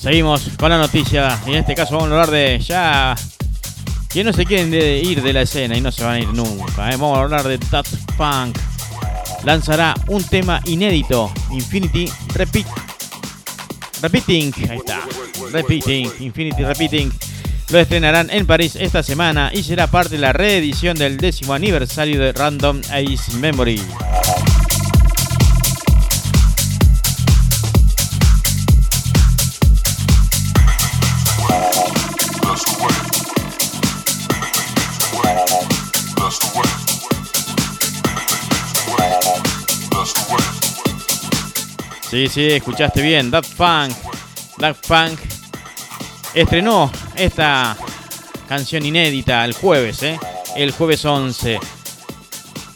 seguimos 0.00 0.50
con 0.56 0.70
la 0.70 0.78
noticia 0.78 1.36
y 1.44 1.50
en 1.50 1.56
este 1.56 1.74
caso 1.74 1.96
vamos 1.96 2.08
a 2.12 2.12
hablar 2.12 2.30
de 2.30 2.60
ya 2.60 3.16
que 4.08 4.22
no 4.22 4.32
se 4.32 4.46
quieren 4.46 4.72
ir 4.72 5.22
de 5.22 5.32
la 5.32 5.42
escena 5.42 5.76
y 5.76 5.80
no 5.80 5.90
se 5.90 6.04
van 6.04 6.14
a 6.14 6.20
ir 6.20 6.28
nunca. 6.28 6.88
¿eh? 6.88 6.92
Vamos 6.92 7.18
a 7.18 7.22
hablar 7.22 7.48
de 7.48 7.58
Daft 7.58 7.92
Punk. 8.16 8.56
Lanzará 9.42 9.92
un 10.06 10.22
tema 10.22 10.60
inédito, 10.66 11.32
Infinity 11.50 12.08
Repeat. 12.34 12.66
Repeating, 14.02 14.54
ahí 14.70 14.76
está. 14.76 15.00
Repeating, 15.50 16.12
Infinity 16.20 16.62
Repeating. 16.62 17.12
Lo 17.70 17.78
estrenarán 17.78 18.30
en 18.30 18.46
París 18.46 18.76
esta 18.76 19.02
semana 19.02 19.50
y 19.52 19.62
será 19.62 19.88
parte 19.88 20.14
de 20.14 20.22
la 20.22 20.32
reedición 20.32 20.96
del 20.96 21.18
décimo 21.18 21.52
aniversario 21.52 22.18
de 22.18 22.32
Random 22.32 22.80
Ace 22.90 23.36
Memory. 23.36 23.82
Sí, 42.10 42.28
sí, 42.28 42.46
escuchaste 42.46 43.02
bien. 43.02 43.30
Daft 43.30 43.54
Punk. 43.56 43.92
Daft 44.56 44.86
Punk 44.88 45.20
estrenó 46.32 46.90
esta 47.18 47.76
canción 48.48 48.84
inédita 48.84 49.44
el 49.44 49.52
jueves, 49.52 50.02
¿eh? 50.02 50.18
El 50.56 50.72
jueves 50.72 51.04
11. 51.04 51.58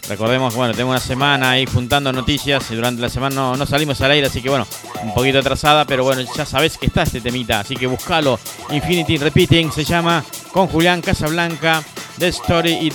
Recordemos, 0.08 0.54
bueno, 0.54 0.74
tengo 0.74 0.90
una 0.90 1.00
semana 1.00 1.52
ahí 1.52 1.64
juntando 1.64 2.12
noticias 2.12 2.70
y 2.70 2.74
durante 2.74 3.00
la 3.00 3.08
semana 3.08 3.56
no, 3.56 3.66
salimos 3.66 4.00
al 4.00 4.10
aire, 4.10 4.26
así 4.26 4.42
que 4.42 4.50
bueno, 4.50 4.66
un 5.02 5.14
poquito 5.14 5.38
atrasada, 5.38 5.84
pero 5.84 6.04
bueno, 6.04 6.22
ya 6.36 6.44
sabes 6.44 6.76
que 6.76 6.86
está 6.86 7.04
este 7.04 7.20
temita, 7.20 7.60
así 7.60 7.76
que 7.76 7.86
búscalo. 7.86 8.38
Infinity 8.70 9.18
Repeating 9.18 9.72
se 9.72 9.84
llama 9.84 10.24
con 10.52 10.66
Julián 10.66 11.00
Casablanca, 11.00 11.82
The 12.18 12.28
Story 12.28 12.86
It 12.86 12.94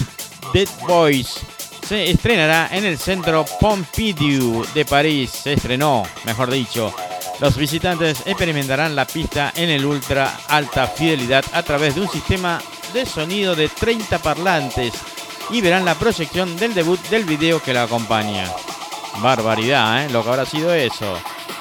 Dead 0.53 0.67
Boys 0.88 1.39
se 1.88 2.10
estrenará 2.12 2.67
en 2.73 2.83
el 2.83 2.97
centro 2.97 3.45
Pompidou 3.62 4.65
de 4.73 4.83
París. 4.83 5.31
Se 5.31 5.53
estrenó, 5.53 6.03
mejor 6.25 6.51
dicho. 6.51 6.93
Los 7.39 7.56
visitantes 7.56 8.23
experimentarán 8.26 8.95
la 8.95 9.06
pista 9.06 9.54
en 9.56 9.69
el 9.69 9.86
ultra 9.86 10.39
alta 10.47 10.88
fidelidad 10.88 11.45
a 11.54 11.62
través 11.62 11.95
de 11.95 12.02
un 12.02 12.10
sistema 12.10 12.60
de 12.93 13.06
sonido 13.06 13.56
de 13.56 13.69
30 13.69 14.17
parlantes 14.19 14.93
y 15.52 15.62
verán 15.62 15.86
la 15.86 15.95
proyección 15.95 16.58
del 16.58 16.73
debut 16.73 17.00
del 17.10 17.26
video 17.26 17.62
que 17.62 17.73
la 17.73 17.84
acompaña. 17.84 18.45
Barbaridad, 19.21 20.06
¿eh? 20.06 20.10
Lo 20.10 20.23
que 20.23 20.30
habrá 20.30 20.45
sido 20.45 20.73
eso. 20.73 21.17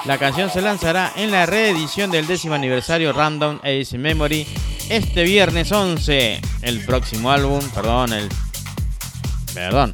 La 0.06 0.18
canción 0.18 0.50
se 0.50 0.62
lanzará 0.62 1.12
en 1.16 1.30
la 1.30 1.46
reedición 1.46 2.10
del 2.10 2.26
décimo 2.26 2.54
aniversario 2.54 3.12
Random 3.12 3.58
Ace 3.62 3.98
Memory 3.98 4.46
este 4.88 5.24
viernes 5.24 5.72
11. 5.72 6.40
El 6.62 6.84
próximo 6.84 7.30
álbum, 7.30 7.60
perdón, 7.70 8.12
el... 8.12 8.28
Perdón, 9.52 9.92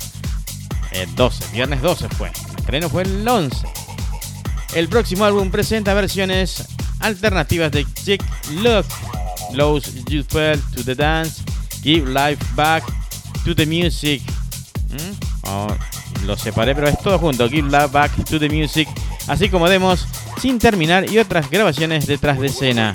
el 0.93 1.15
12, 1.15 1.53
viernes 1.53 1.83
12 1.83 2.09
fue. 2.11 2.29
El 2.29 2.59
estreno 2.59 2.89
fue 2.89 3.03
el 3.03 3.27
11. 3.27 3.82
El 4.75 4.89
próximo 4.89 5.27
álbum 5.27 5.51
presenta 5.51 5.93
versiones 5.93 6.67
alternativas 7.01 7.71
de 7.73 7.87
Chick 7.93 8.25
Look, 8.63 8.87
Lows 9.53 9.93
You 10.07 10.25
Fell 10.25 10.59
to 10.75 10.83
the 10.83 10.95
Dance, 10.95 11.43
Give 11.83 12.09
Life 12.09 12.43
Back 12.55 12.83
to 13.45 13.55
the 13.55 13.67
Music. 13.67 14.23
¿Mm? 14.89 15.47
Oh, 15.49 15.67
lo 16.25 16.39
separé, 16.39 16.75
pero 16.75 16.89
es 16.89 16.99
todo 17.01 17.19
junto. 17.19 17.49
Give 17.51 17.69
Life 17.69 17.89
Back 17.93 18.25
to 18.25 18.39
the 18.39 18.49
Music, 18.49 18.89
así 19.29 19.51
como 19.51 19.69
demos 19.69 20.07
sin 20.41 20.59
terminar 20.59 21.11
y 21.11 21.19
otras 21.19 21.51
grabaciones 21.51 22.07
detrás 22.07 22.41
de 22.41 22.47
escena. 22.47 22.95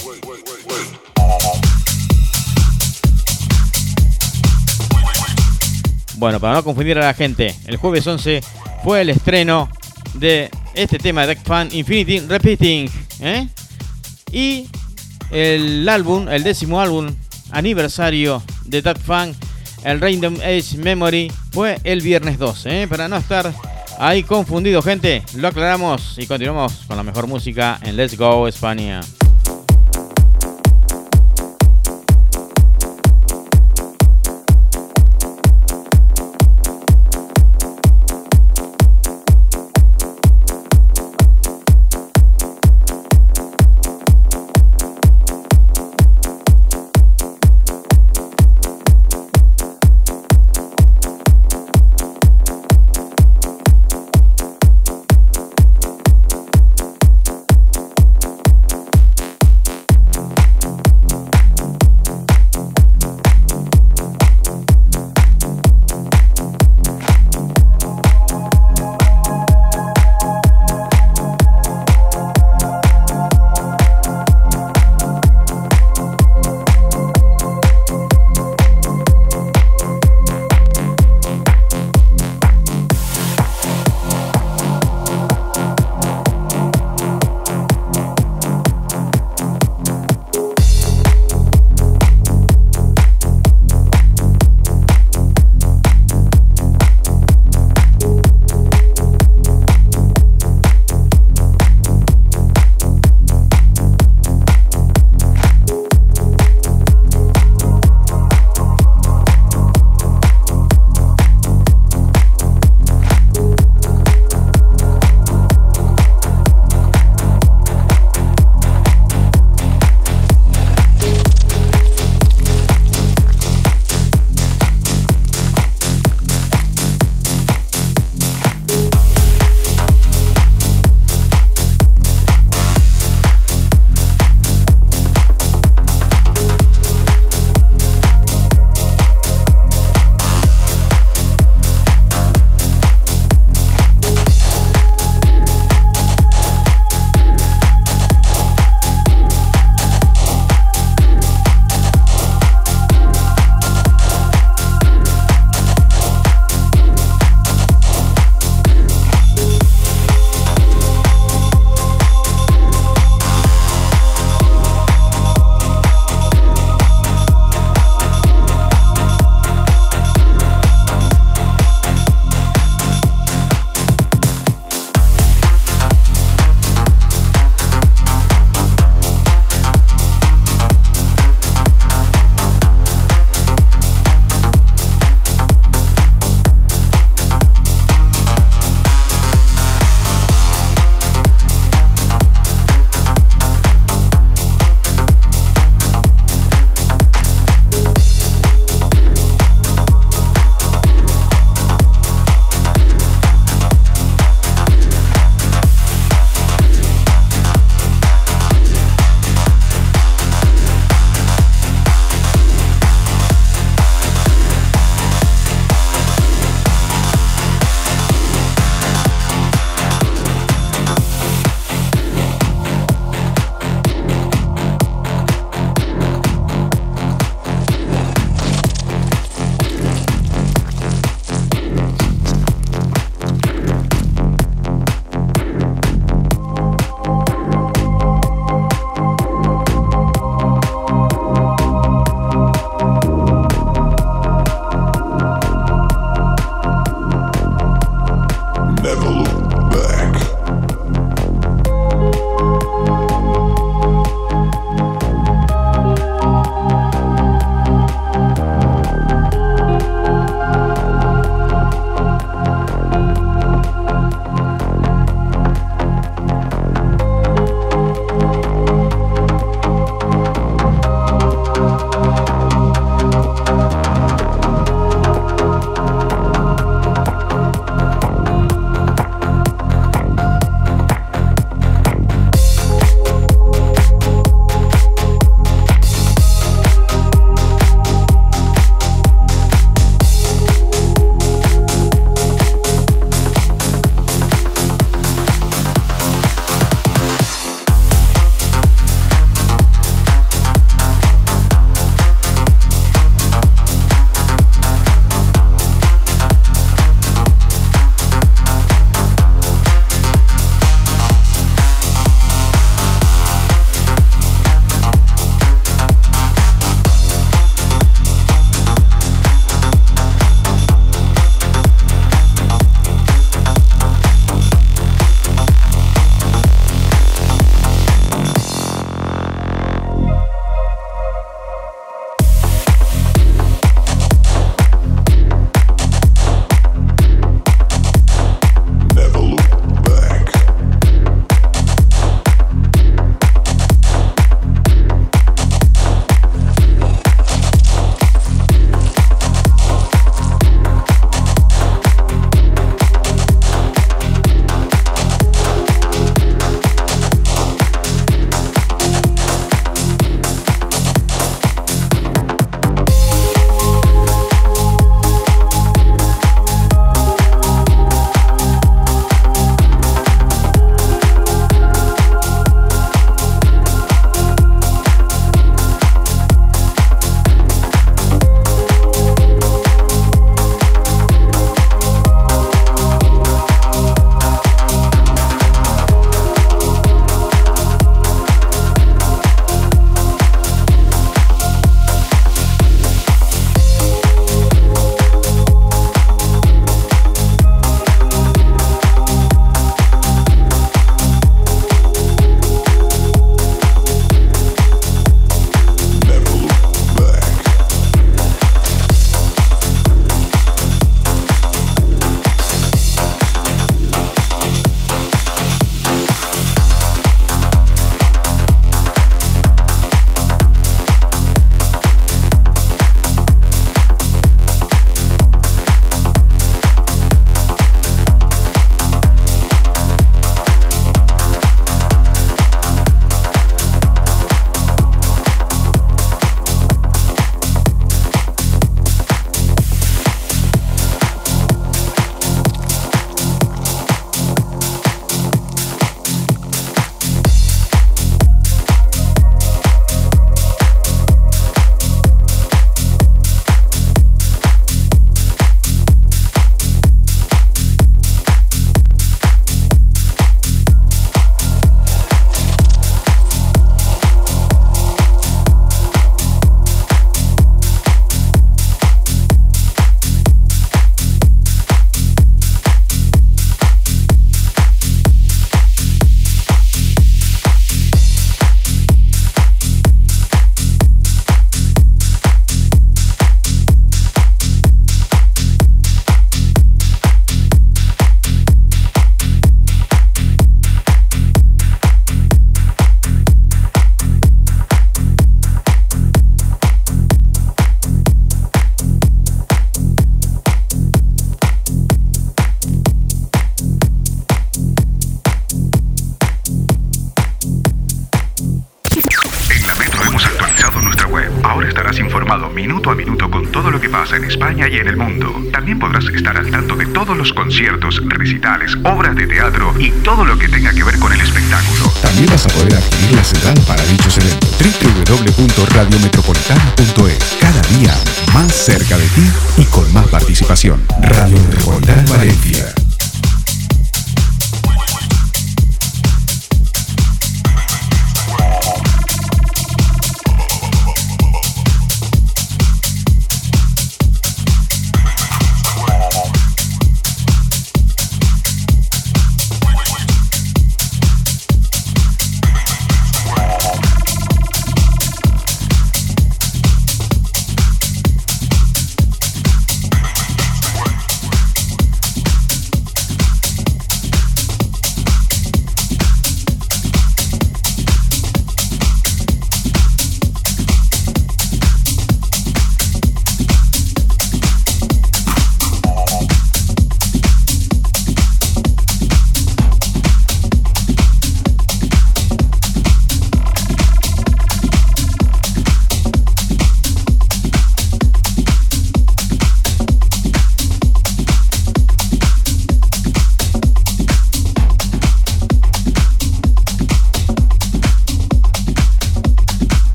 Bueno, 6.15 6.39
para 6.39 6.55
no 6.55 6.63
confundir 6.63 6.97
a 6.97 7.05
la 7.05 7.13
gente, 7.13 7.53
el 7.67 7.77
jueves 7.77 8.07
11 8.07 8.41
fue 8.83 9.01
el 9.01 9.11
estreno 9.11 9.69
de 10.15 10.49
este 10.77 10.99
tema 10.99 11.25
de 11.25 11.35
Fan 11.35 11.69
Infinity 11.71 12.19
Repeating. 12.19 12.89
¿eh? 13.19 13.47
Y 14.31 14.67
el 15.31 15.89
álbum, 15.89 16.29
el 16.29 16.43
décimo 16.43 16.79
álbum 16.79 17.07
aniversario 17.51 18.43
de 18.65 18.81
Duck 18.81 18.99
Fan, 18.99 19.35
el 19.83 19.99
Random 19.99 20.35
Age 20.35 20.77
Memory, 20.77 21.31
fue 21.51 21.79
el 21.83 22.01
viernes 22.01 22.37
12. 22.37 22.83
¿eh? 22.83 22.87
Para 22.87 23.07
no 23.07 23.17
estar 23.17 23.51
ahí 23.97 24.23
confundido, 24.23 24.81
gente, 24.81 25.23
lo 25.35 25.47
aclaramos 25.47 26.15
y 26.17 26.27
continuamos 26.27 26.73
con 26.87 26.95
la 26.95 27.03
mejor 27.03 27.27
música 27.27 27.79
en 27.83 27.97
Let's 27.97 28.15
Go 28.15 28.47
España. 28.47 29.01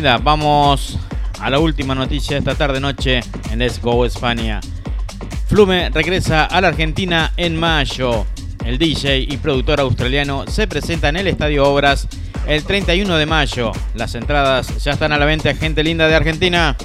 Vamos 0.00 0.98
a 1.40 1.50
la 1.50 1.58
última 1.58 1.94
noticia 1.94 2.38
esta 2.38 2.54
tarde-noche 2.54 3.20
en 3.50 3.58
Let's 3.58 3.80
Go 3.80 4.06
España. 4.06 4.60
Flume 5.46 5.90
regresa 5.90 6.46
a 6.46 6.60
la 6.60 6.68
Argentina 6.68 7.32
en 7.36 7.56
mayo. 7.56 8.24
El 8.64 8.78
DJ 8.78 9.18
y 9.18 9.36
productor 9.36 9.80
australiano 9.80 10.46
se 10.46 10.66
presenta 10.66 11.10
en 11.10 11.16
el 11.16 11.26
Estadio 11.26 11.64
Obras 11.68 12.08
el 12.46 12.64
31 12.64 13.16
de 13.16 13.26
mayo. 13.26 13.72
Las 13.94 14.14
entradas 14.14 14.82
ya 14.82 14.92
están 14.92 15.12
a 15.12 15.18
la 15.18 15.26
venta, 15.26 15.54
gente 15.54 15.84
linda 15.84 16.08
de 16.08 16.14
Argentina. 16.14 16.76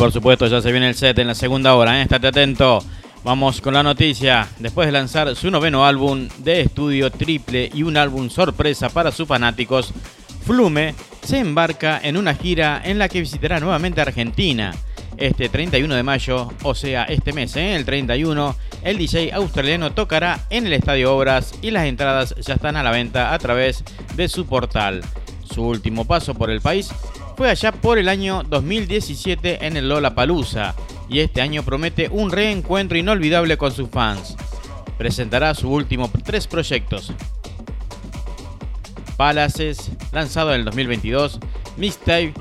Por 0.00 0.12
supuesto 0.12 0.46
ya 0.46 0.62
se 0.62 0.72
viene 0.72 0.88
el 0.88 0.94
set 0.94 1.18
en 1.18 1.26
la 1.26 1.34
segunda 1.34 1.74
hora, 1.74 1.98
¿eh? 1.98 2.02
estate 2.04 2.28
atento. 2.28 2.82
Vamos 3.22 3.60
con 3.60 3.74
la 3.74 3.82
noticia. 3.82 4.48
Después 4.58 4.88
de 4.88 4.92
lanzar 4.92 5.36
su 5.36 5.50
noveno 5.50 5.84
álbum 5.84 6.26
de 6.38 6.62
estudio 6.62 7.10
triple 7.10 7.70
y 7.74 7.82
un 7.82 7.98
álbum 7.98 8.30
sorpresa 8.30 8.88
para 8.88 9.12
sus 9.12 9.28
fanáticos, 9.28 9.92
Flume 10.46 10.94
se 11.22 11.38
embarca 11.38 12.00
en 12.02 12.16
una 12.16 12.34
gira 12.34 12.80
en 12.82 12.98
la 12.98 13.10
que 13.10 13.20
visitará 13.20 13.60
nuevamente 13.60 14.00
Argentina. 14.00 14.74
Este 15.18 15.50
31 15.50 15.94
de 15.94 16.02
mayo, 16.02 16.48
o 16.62 16.74
sea, 16.74 17.04
este 17.04 17.34
mes, 17.34 17.54
¿eh? 17.56 17.76
el 17.76 17.84
31, 17.84 18.56
el 18.82 18.96
DJ 18.96 19.34
australiano 19.34 19.92
tocará 19.92 20.40
en 20.48 20.66
el 20.66 20.72
Estadio 20.72 21.14
Obras 21.14 21.52
y 21.60 21.72
las 21.72 21.84
entradas 21.84 22.34
ya 22.40 22.54
están 22.54 22.76
a 22.76 22.82
la 22.82 22.90
venta 22.90 23.34
a 23.34 23.38
través 23.38 23.84
de 24.16 24.28
su 24.30 24.46
portal. 24.46 25.02
Su 25.44 25.62
último 25.62 26.06
paso 26.06 26.34
por 26.34 26.48
el 26.48 26.62
país 26.62 26.90
fue 27.40 27.48
allá 27.48 27.72
por 27.72 27.96
el 27.96 28.10
año 28.10 28.42
2017 28.42 29.64
en 29.64 29.78
el 29.78 29.88
Lola 29.88 30.14
Palusa 30.14 30.74
y 31.08 31.20
este 31.20 31.40
año 31.40 31.62
promete 31.62 32.10
un 32.10 32.30
reencuentro 32.30 32.98
inolvidable 32.98 33.56
con 33.56 33.72
sus 33.72 33.88
fans. 33.88 34.36
Presentará 34.98 35.54
su 35.54 35.70
último 35.70 36.10
tres 36.22 36.46
proyectos. 36.46 37.14
Palaces, 39.16 39.90
lanzado 40.12 40.52
en 40.52 40.58
el 40.58 40.64
2022, 40.66 41.40
Mixtape, 41.78 42.34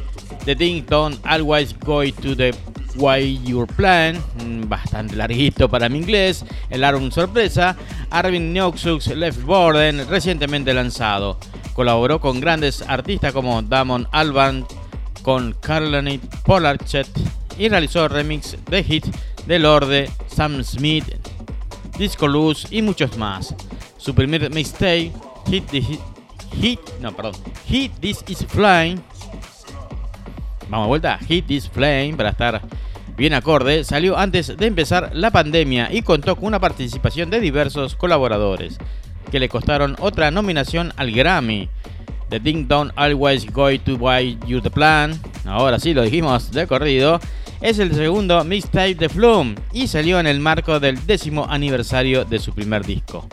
The 0.43 0.55
Ding 0.55 0.85
Dong 0.85 1.15
Always 1.23 1.79
Go 1.79 2.03
to 2.21 2.35
the 2.35 2.53
Way 2.97 3.39
Your 3.45 3.67
Plan, 3.67 4.21
mm, 4.43 4.67
bastante 4.67 5.15
larguito 5.15 5.69
para 5.69 5.87
mi 5.87 5.99
inglés, 5.99 6.43
el 6.69 6.83
álbum 6.83 7.09
sorpresa, 7.09 7.77
Arvin 8.09 8.53
Noxux 8.53 9.07
Left 9.07 9.43
Borden, 9.43 10.09
recientemente 10.09 10.73
lanzado. 10.73 11.37
Colaboró 11.73 12.19
con 12.19 12.41
grandes 12.41 12.81
artistas 12.81 13.31
como 13.31 13.61
Damon 13.61 14.05
Alban, 14.11 14.67
con 15.21 15.53
Carlanit 15.53 16.23
Polarchet 16.43 17.07
y 17.57 17.69
realizó 17.69 18.07
remix 18.07 18.57
de 18.69 18.83
hit 18.83 19.05
de 19.45 19.59
Lorde, 19.59 20.09
Sam 20.27 20.63
Smith, 20.63 21.05
Disco 21.97 22.27
Luz 22.27 22.67
y 22.71 22.81
muchos 22.81 23.17
más. 23.17 23.55
Su 23.97 24.15
primer 24.15 24.49
mixtape, 24.51 25.11
Hit, 25.49 25.69
Hit, 26.61 26.79
no, 27.01 27.15
perdón, 27.15 27.33
Hit 27.67 27.91
This 27.99 28.23
Is 28.27 28.45
Flying. 28.45 29.01
Vamos 30.69 30.85
a 30.85 30.87
vuelta, 30.87 31.17
Hit 31.27 31.47
This 31.47 31.69
Flame 31.69 32.13
para 32.15 32.29
estar 32.29 32.61
bien 33.17 33.33
acorde, 33.33 33.83
salió 33.83 34.17
antes 34.17 34.55
de 34.55 34.65
empezar 34.65 35.11
la 35.13 35.31
pandemia 35.31 35.89
y 35.91 36.03
contó 36.03 36.37
con 36.37 36.45
una 36.45 36.59
participación 36.59 37.29
de 37.29 37.41
diversos 37.41 37.95
colaboradores 37.95 38.77
que 39.29 39.39
le 39.39 39.49
costaron 39.49 39.95
otra 39.99 40.31
nominación 40.31 40.93
al 40.95 41.11
Grammy. 41.11 41.69
The 42.29 42.39
Ding 42.39 42.67
Dong 42.67 42.91
Always 42.95 43.51
Going 43.51 43.79
to 43.79 43.97
Buy 43.97 44.37
You 44.47 44.61
the 44.61 44.69
Plan, 44.69 45.19
ahora 45.45 45.79
sí 45.79 45.93
lo 45.93 46.03
dijimos 46.03 46.51
de 46.51 46.67
corrido, 46.67 47.19
es 47.61 47.79
el 47.79 47.93
segundo 47.93 48.43
mixtape 48.43 48.95
de 48.95 49.09
Flume 49.09 49.55
y 49.73 49.87
salió 49.87 50.19
en 50.19 50.27
el 50.27 50.39
marco 50.39 50.79
del 50.79 51.05
décimo 51.05 51.45
aniversario 51.49 52.25
de 52.25 52.39
su 52.39 52.53
primer 52.53 52.85
disco. 52.85 53.27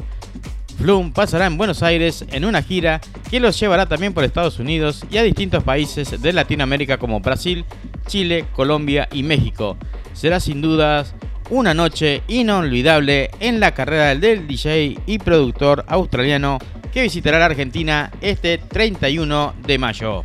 Flume 0.79 1.13
pasará 1.15 1.47
en 1.47 1.57
Buenos 1.57 1.83
Aires 1.83 2.25
en 2.31 2.45
una 2.45 2.63
gira 2.63 3.01
que 3.31 3.41
los 3.41 3.59
llevará 3.59 3.87
también 3.87 4.13
por 4.13 4.25
Estados 4.25 4.59
Unidos 4.59 5.05
y 5.11 5.19
a 5.19 5.23
distintos 5.23 5.63
países 5.63 6.21
de 6.21 6.33
Latinoamérica 6.33 6.99
como 6.99 7.21
Brasil, 7.21 7.65
Chile, 8.07 8.47
Colombia 8.53 9.09
y 9.13 9.23
México. 9.23 9.77
Será 10.13 10.41
sin 10.41 10.61
dudas 10.61 11.15
una 11.51 11.75
noche 11.75 12.23
inolvidable 12.29 13.31
en 13.41 13.61
la 13.61 13.73
carrera 13.73 14.15
del 14.15 14.47
DJ 14.47 14.99
y 15.07 15.19
productor 15.19 15.85
australiano 15.89 16.59
que 16.97 17.03
visitará 17.03 17.39
la 17.39 17.45
Argentina 17.45 18.11
este 18.23 18.57
31 18.57 19.53
de 19.67 19.77
mayo. 19.77 20.25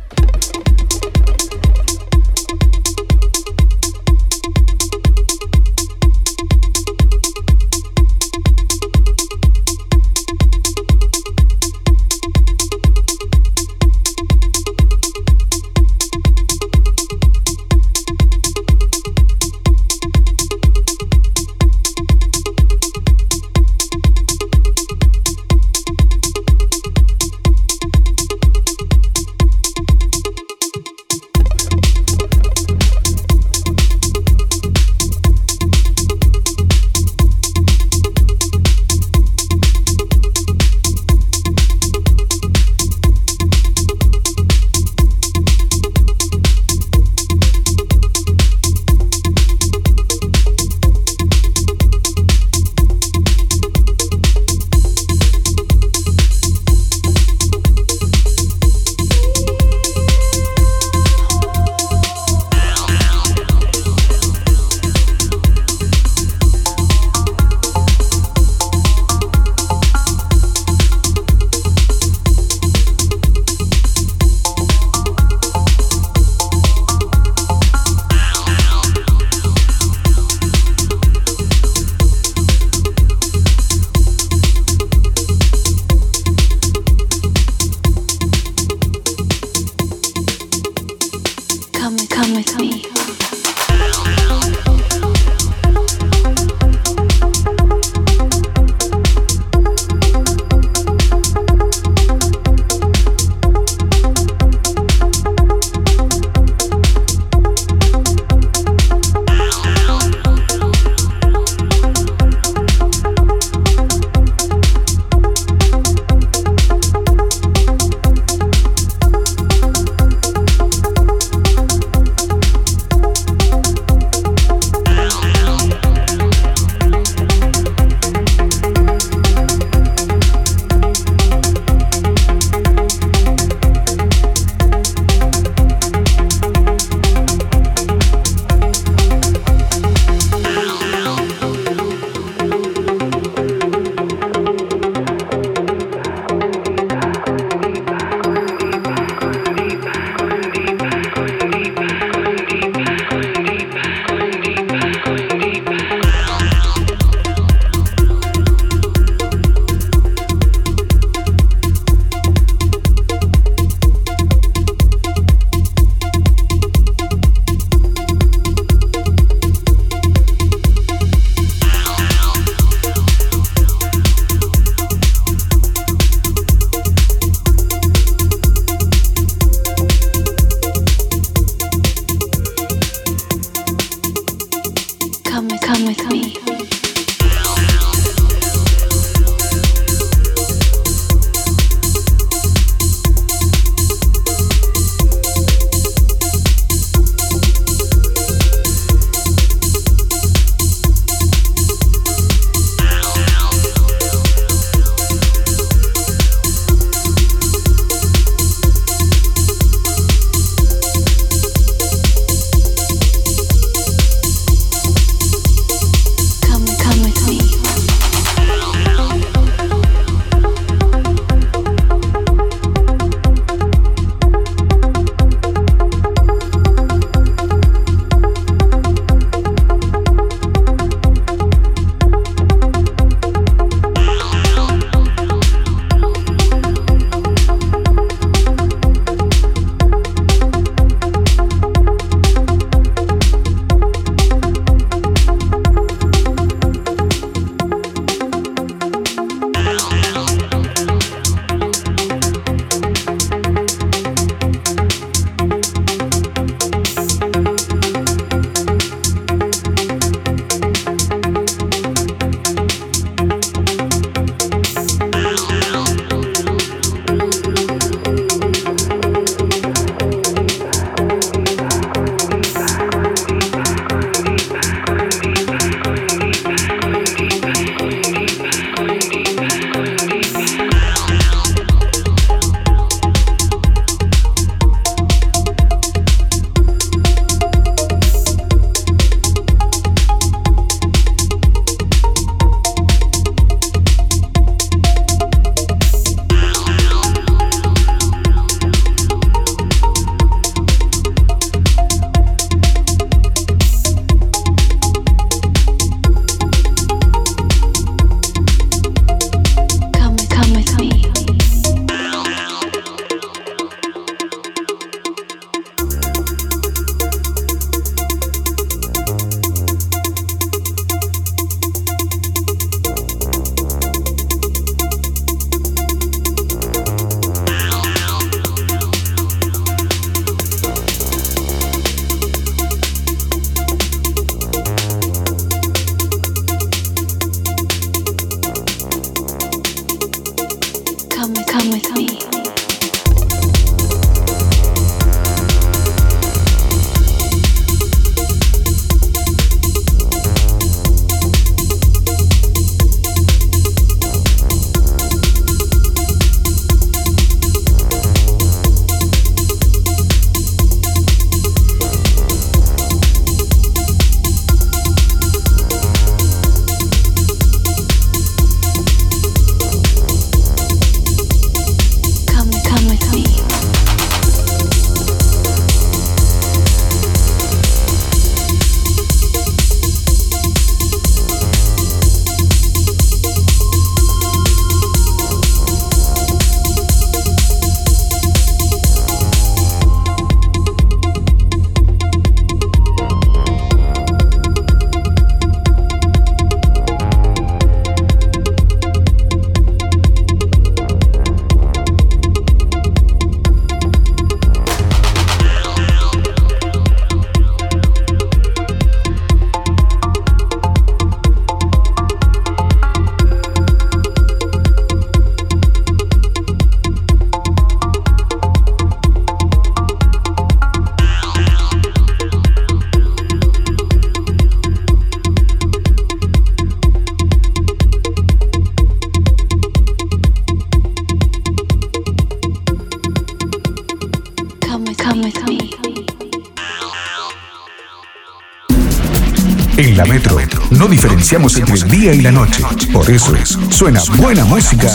Diferenciamos 440.92 441.56
entre 441.56 441.74
el 441.74 441.88
día 441.88 442.14
y 442.14 442.20
la 442.20 442.30
noche. 442.30 442.62
Por 442.92 443.10
eso 443.10 443.34
es, 443.34 443.58
suena 443.70 444.00
buena 444.18 444.44
música 444.44 444.88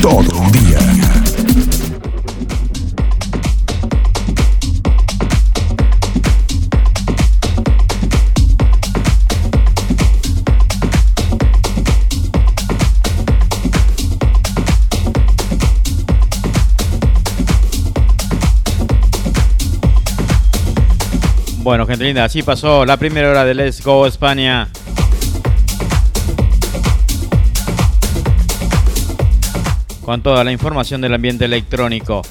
todo 0.00 0.38
un 0.38 0.50
día. 0.50 1.21
Linda, 22.02 22.24
así 22.24 22.42
pasó 22.42 22.84
la 22.84 22.96
primera 22.96 23.30
hora 23.30 23.44
de 23.44 23.54
Let's 23.54 23.82
Go 23.82 24.06
España. 24.06 24.68
con 30.04 30.20
toda 30.20 30.42
la 30.42 30.50
información 30.50 31.00
del 31.00 31.14
ambiente 31.14 31.44
electrónico. 31.44 32.22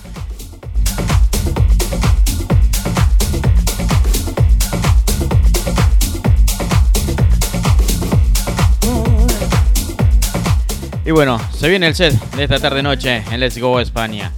Y 11.06 11.12
bueno, 11.12 11.40
se 11.58 11.70
viene 11.70 11.88
el 11.88 11.96
set 11.96 12.14
de 12.36 12.44
esta 12.44 12.60
tarde 12.60 12.84
noche 12.84 13.24
en 13.32 13.40
Let's 13.40 13.58
Go 13.58 13.80
España. 13.80 14.32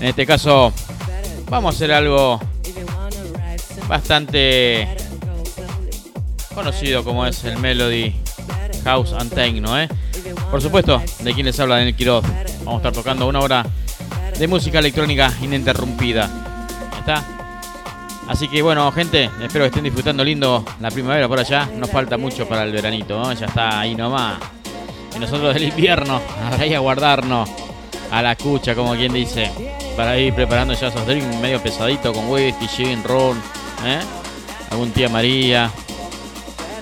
En 0.00 0.08
este 0.08 0.26
caso, 0.26 0.72
vamos 1.48 1.74
a 1.74 1.76
hacer 1.76 1.92
algo 1.92 2.40
bastante 3.88 4.88
conocido 6.54 7.04
como 7.04 7.26
es 7.26 7.44
el 7.44 7.58
Melody 7.58 8.14
House 8.84 9.12
and 9.12 9.32
Techno, 9.34 9.78
¿eh? 9.78 9.88
Por 10.50 10.62
supuesto, 10.62 11.02
de 11.20 11.34
quien 11.34 11.46
les 11.46 11.58
habla 11.58 11.76
Daniel 11.76 11.96
Quiroz. 11.96 12.24
Vamos 12.64 12.74
a 12.74 12.76
estar 12.76 12.92
tocando 12.92 13.26
una 13.26 13.40
hora 13.40 13.66
de 14.38 14.46
música 14.48 14.78
electrónica 14.78 15.32
ininterrumpida. 15.42 16.30
¿Está? 16.98 17.24
Así 18.28 18.48
que 18.48 18.62
bueno, 18.62 18.90
gente, 18.92 19.30
espero 19.42 19.64
que 19.64 19.68
estén 19.68 19.84
disfrutando 19.84 20.24
lindo 20.24 20.64
la 20.80 20.90
primavera 20.90 21.28
por 21.28 21.40
allá. 21.40 21.68
Nos 21.76 21.90
falta 21.90 22.16
mucho 22.16 22.48
para 22.48 22.62
el 22.62 22.72
veranito. 22.72 23.32
Ya 23.32 23.46
está 23.46 23.80
ahí 23.80 23.94
nomás. 23.94 24.38
Y 25.14 25.18
nosotros 25.18 25.54
del 25.54 25.64
invierno, 25.64 26.20
ahí 26.58 26.74
a 26.74 26.78
guardarnos 26.78 27.50
a 28.10 28.22
la 28.22 28.36
cucha, 28.36 28.74
como 28.74 28.94
quien 28.94 29.12
dice. 29.12 29.50
Para 29.96 30.18
ir 30.18 30.34
preparando 30.34 30.74
ya 30.74 30.88
esos 30.88 31.06
drinks 31.06 31.36
medio 31.40 31.62
pesadito 31.62 32.12
con 32.12 32.28
whisky, 32.28 32.66
gin, 32.66 33.04
ron, 33.04 33.40
¿eh? 33.86 34.00
Algún 34.70 34.90
tía 34.90 35.08
María. 35.08 35.70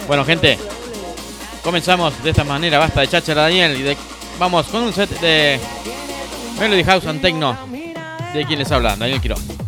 Bueno, 0.07 0.24
gente, 0.24 0.59
comenzamos 1.62 2.22
de 2.22 2.30
esta 2.30 2.44
manera. 2.44 2.78
Basta 2.78 3.00
de 3.03 3.09
cháchara, 3.09 3.42
Daniel, 3.42 3.78
y 3.78 3.82
de 3.82 3.96
Vamos 4.38 4.66
con 4.66 4.82
un 4.82 4.92
set 4.92 5.09
de 5.20 5.61
Melody 6.59 6.82
House 6.84 7.07
and 7.07 7.20
Techno 7.20 7.57
de 8.32 8.44
quien 8.46 8.59
les 8.59 8.72
habla, 8.72 8.96
Daniel 8.96 9.20
Quiroz. 9.20 9.61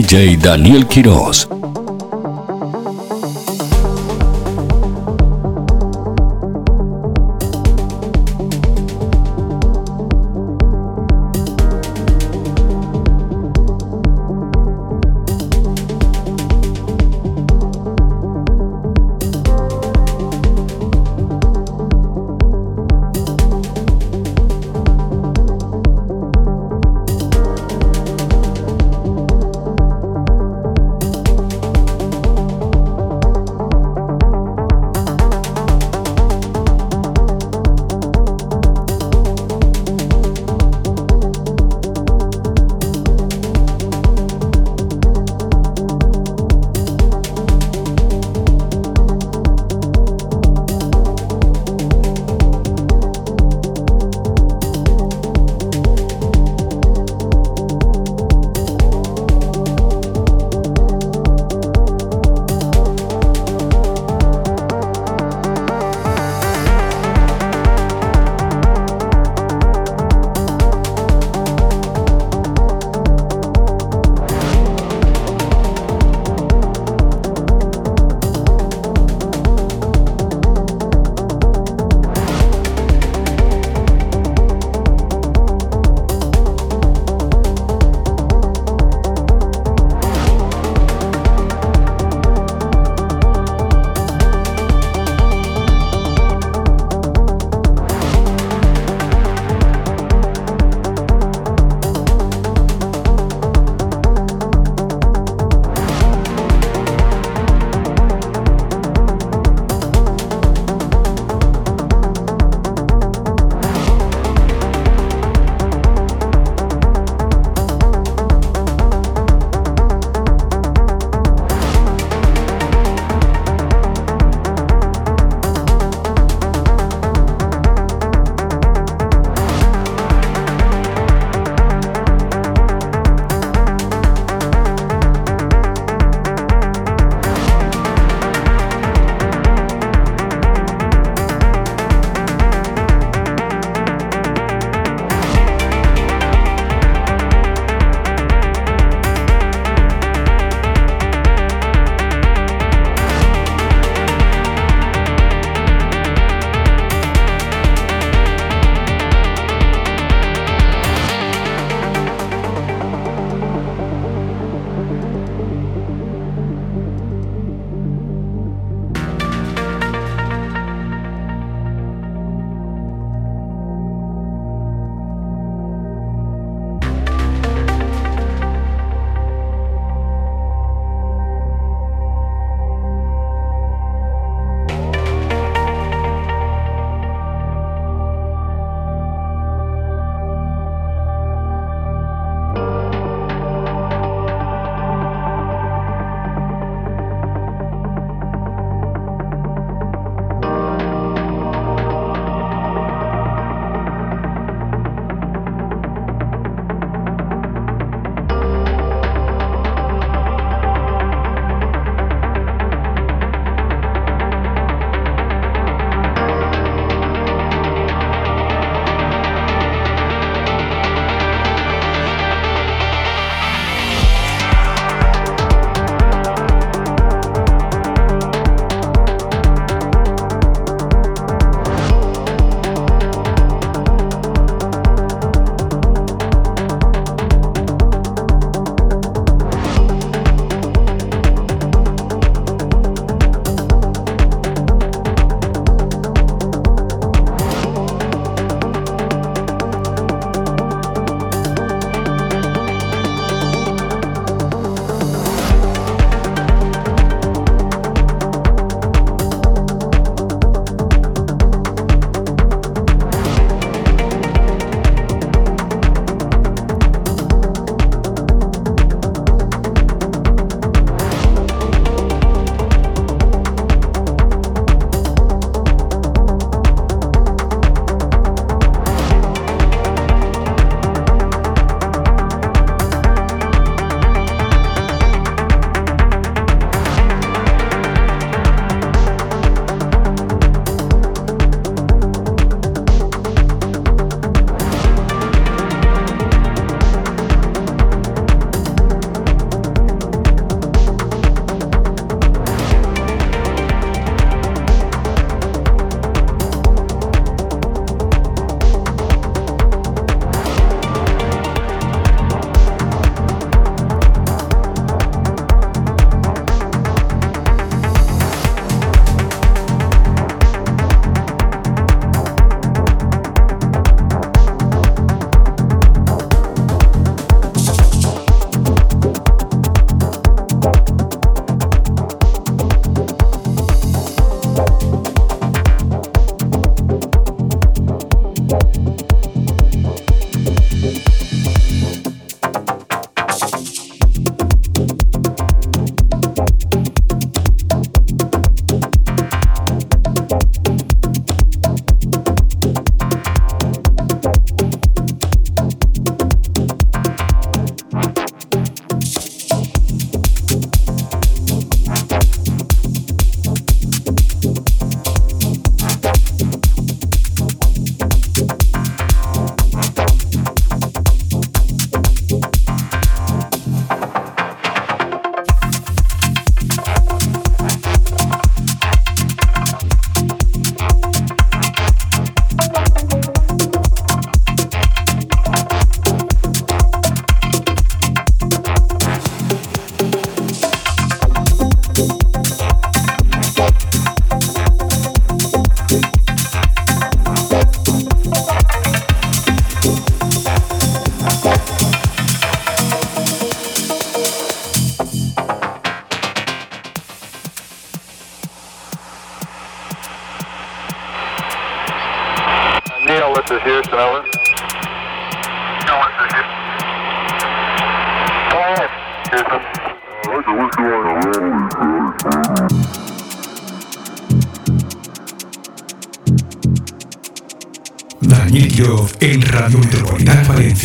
DJ 0.00 0.38
Daniel 0.38 0.86
Quiroz. 0.86 1.59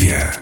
Metropolitana 0.06 0.35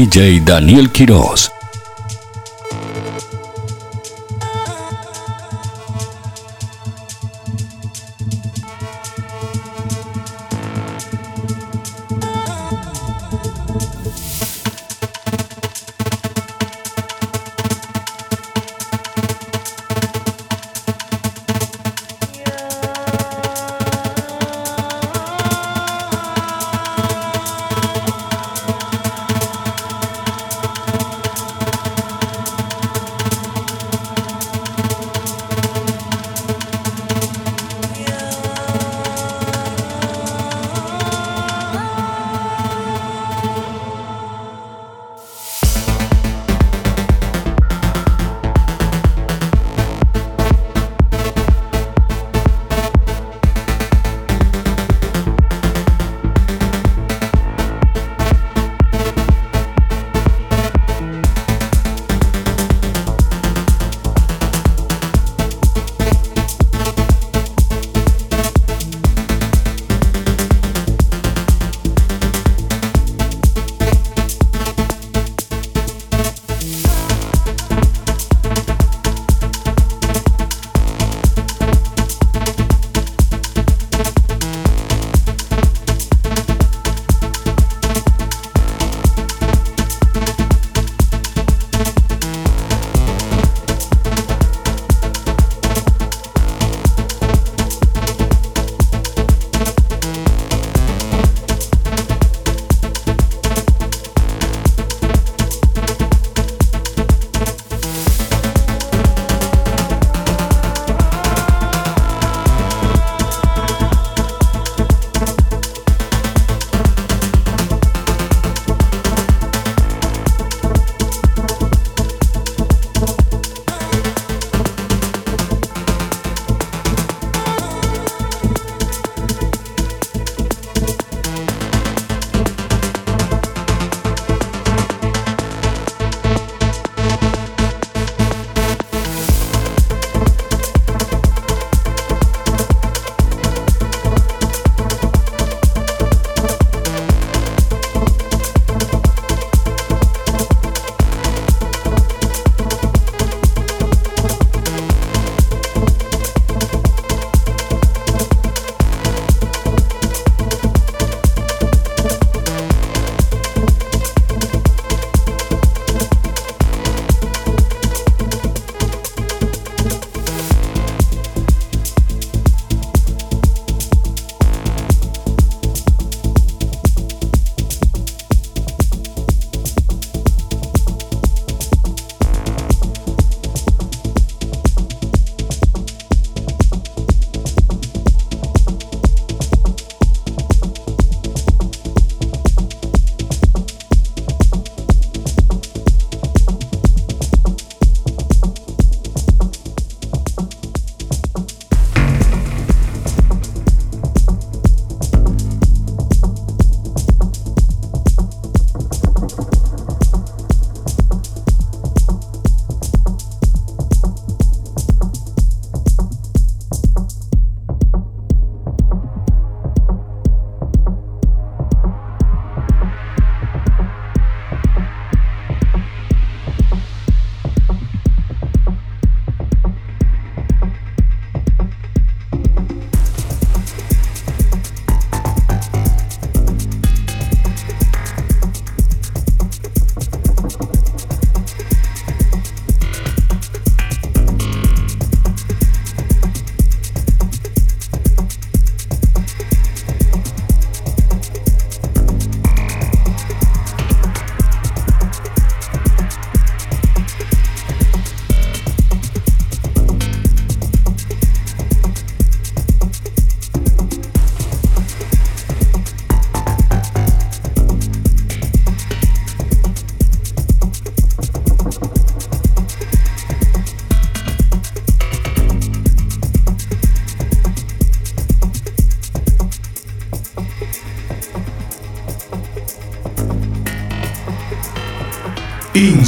DJ 0.00 0.40
Daniel 0.40 0.88
Quiroz. 0.88 1.59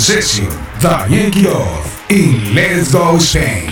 Session, 0.03 0.49
Daniel 0.81 1.47
Off 1.47 2.11
in 2.11 2.57
Let's 2.57 2.91
Go 2.93 3.19
Spain. 3.19 3.72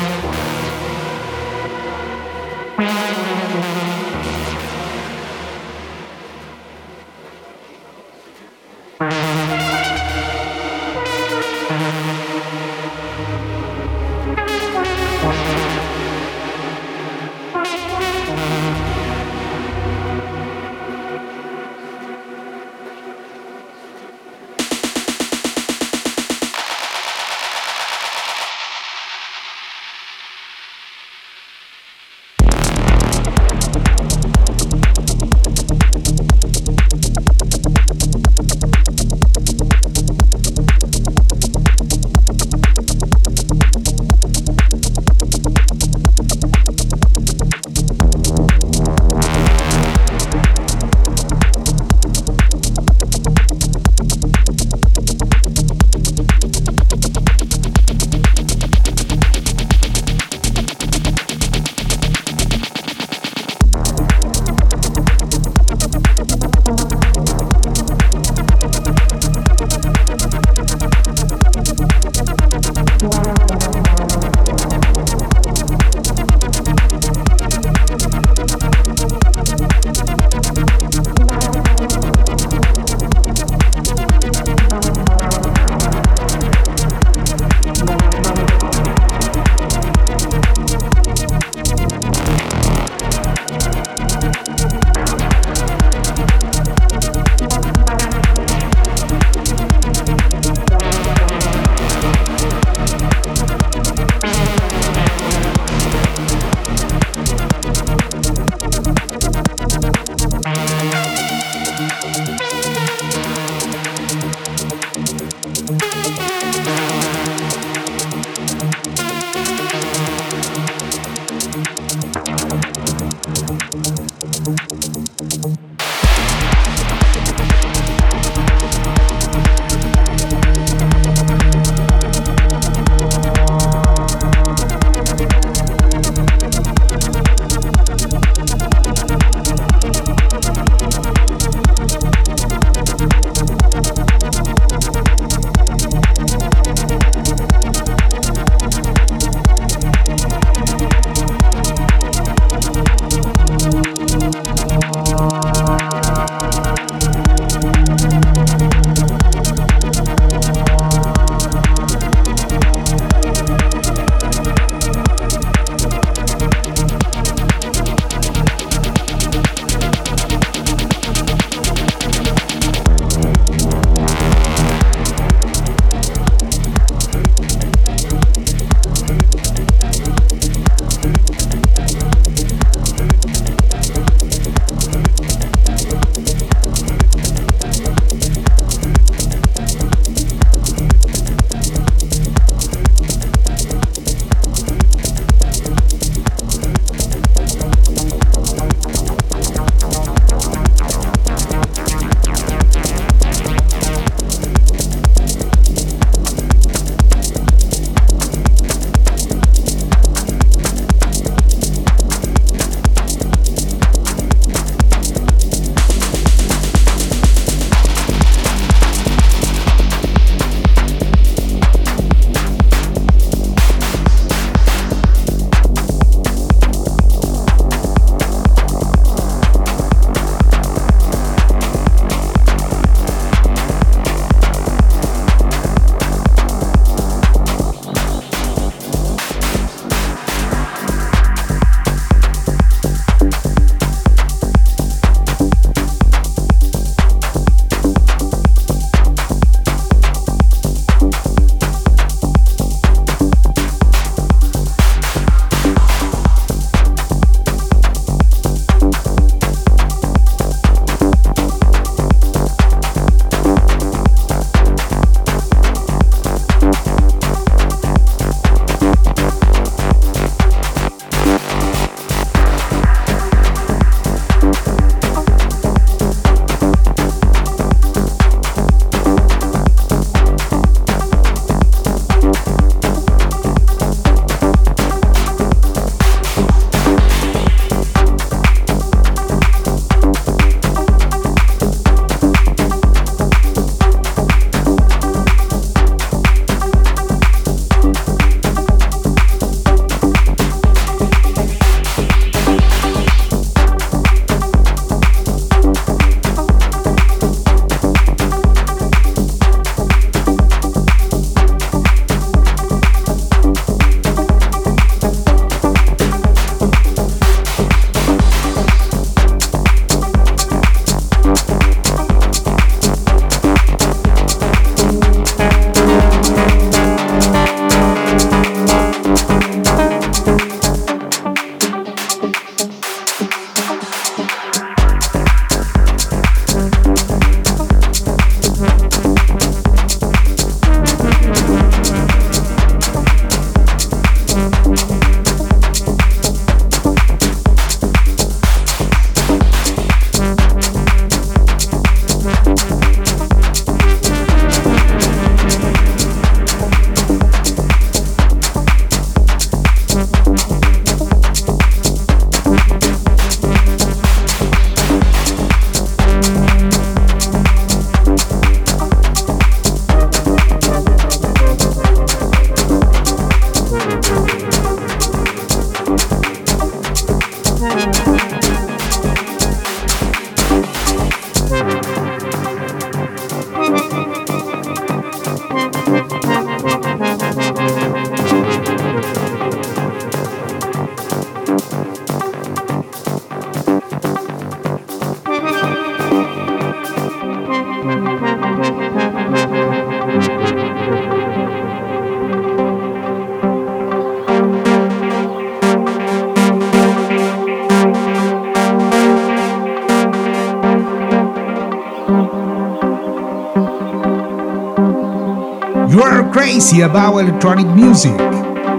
Crazy 416.71 416.83
about 416.83 417.17
electronic 417.17 417.67
music. 417.75 418.17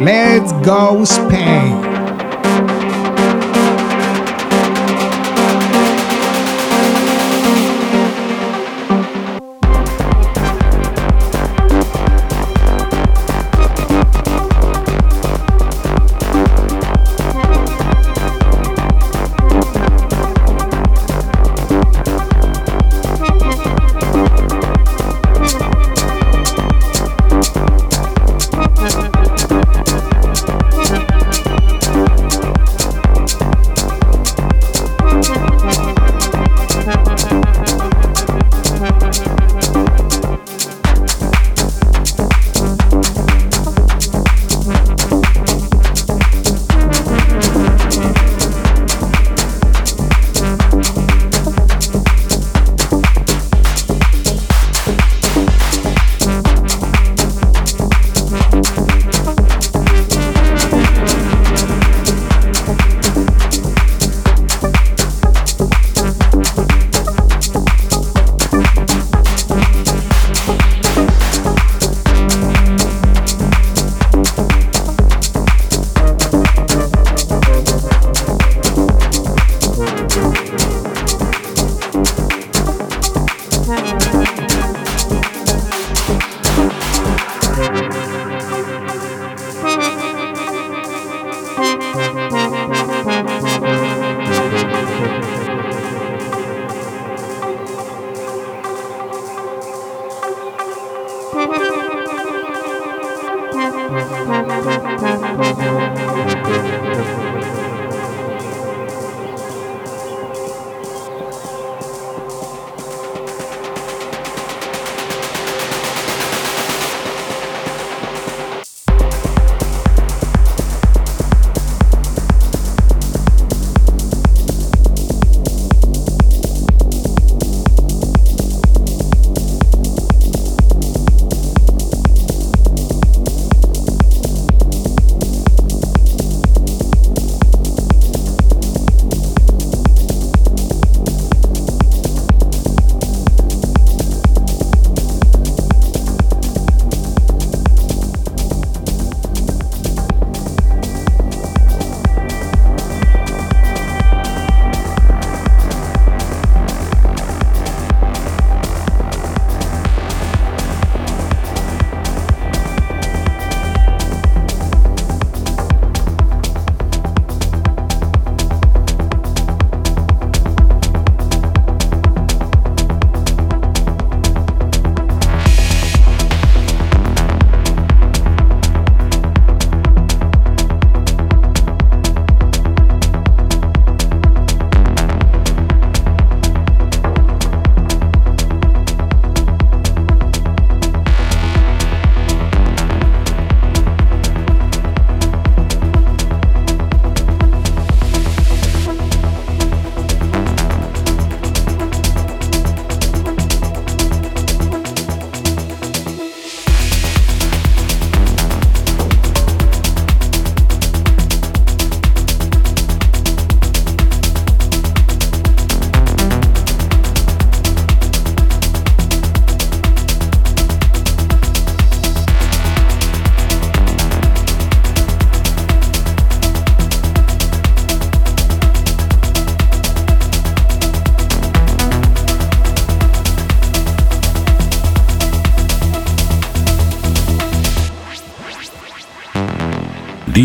Let's 0.01 0.53
go 0.65 1.05
Spain! 1.05 1.92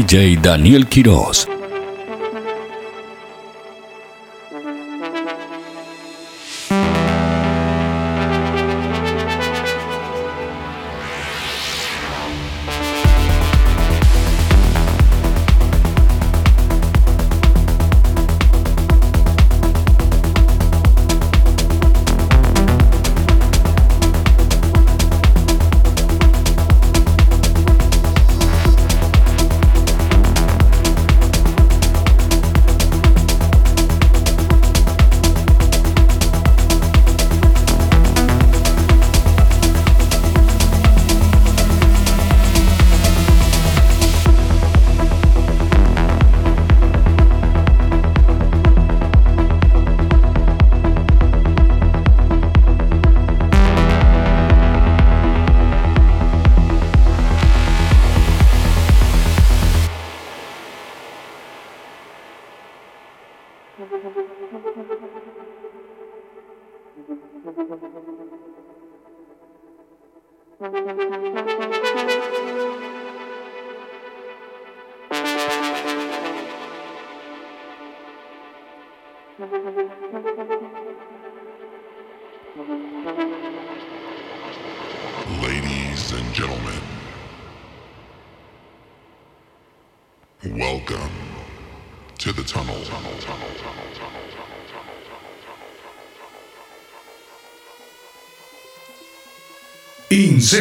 DJ 0.07 0.39
Daniel 0.39 0.87
Quiroz. 0.87 1.46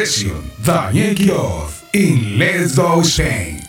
Session, 0.05 0.51
Daniel 0.63 1.15
Quiroz 1.15 1.83
in 1.91 2.37
Let's 2.37 2.75
Go 2.75 3.01
Spain. 3.01 3.66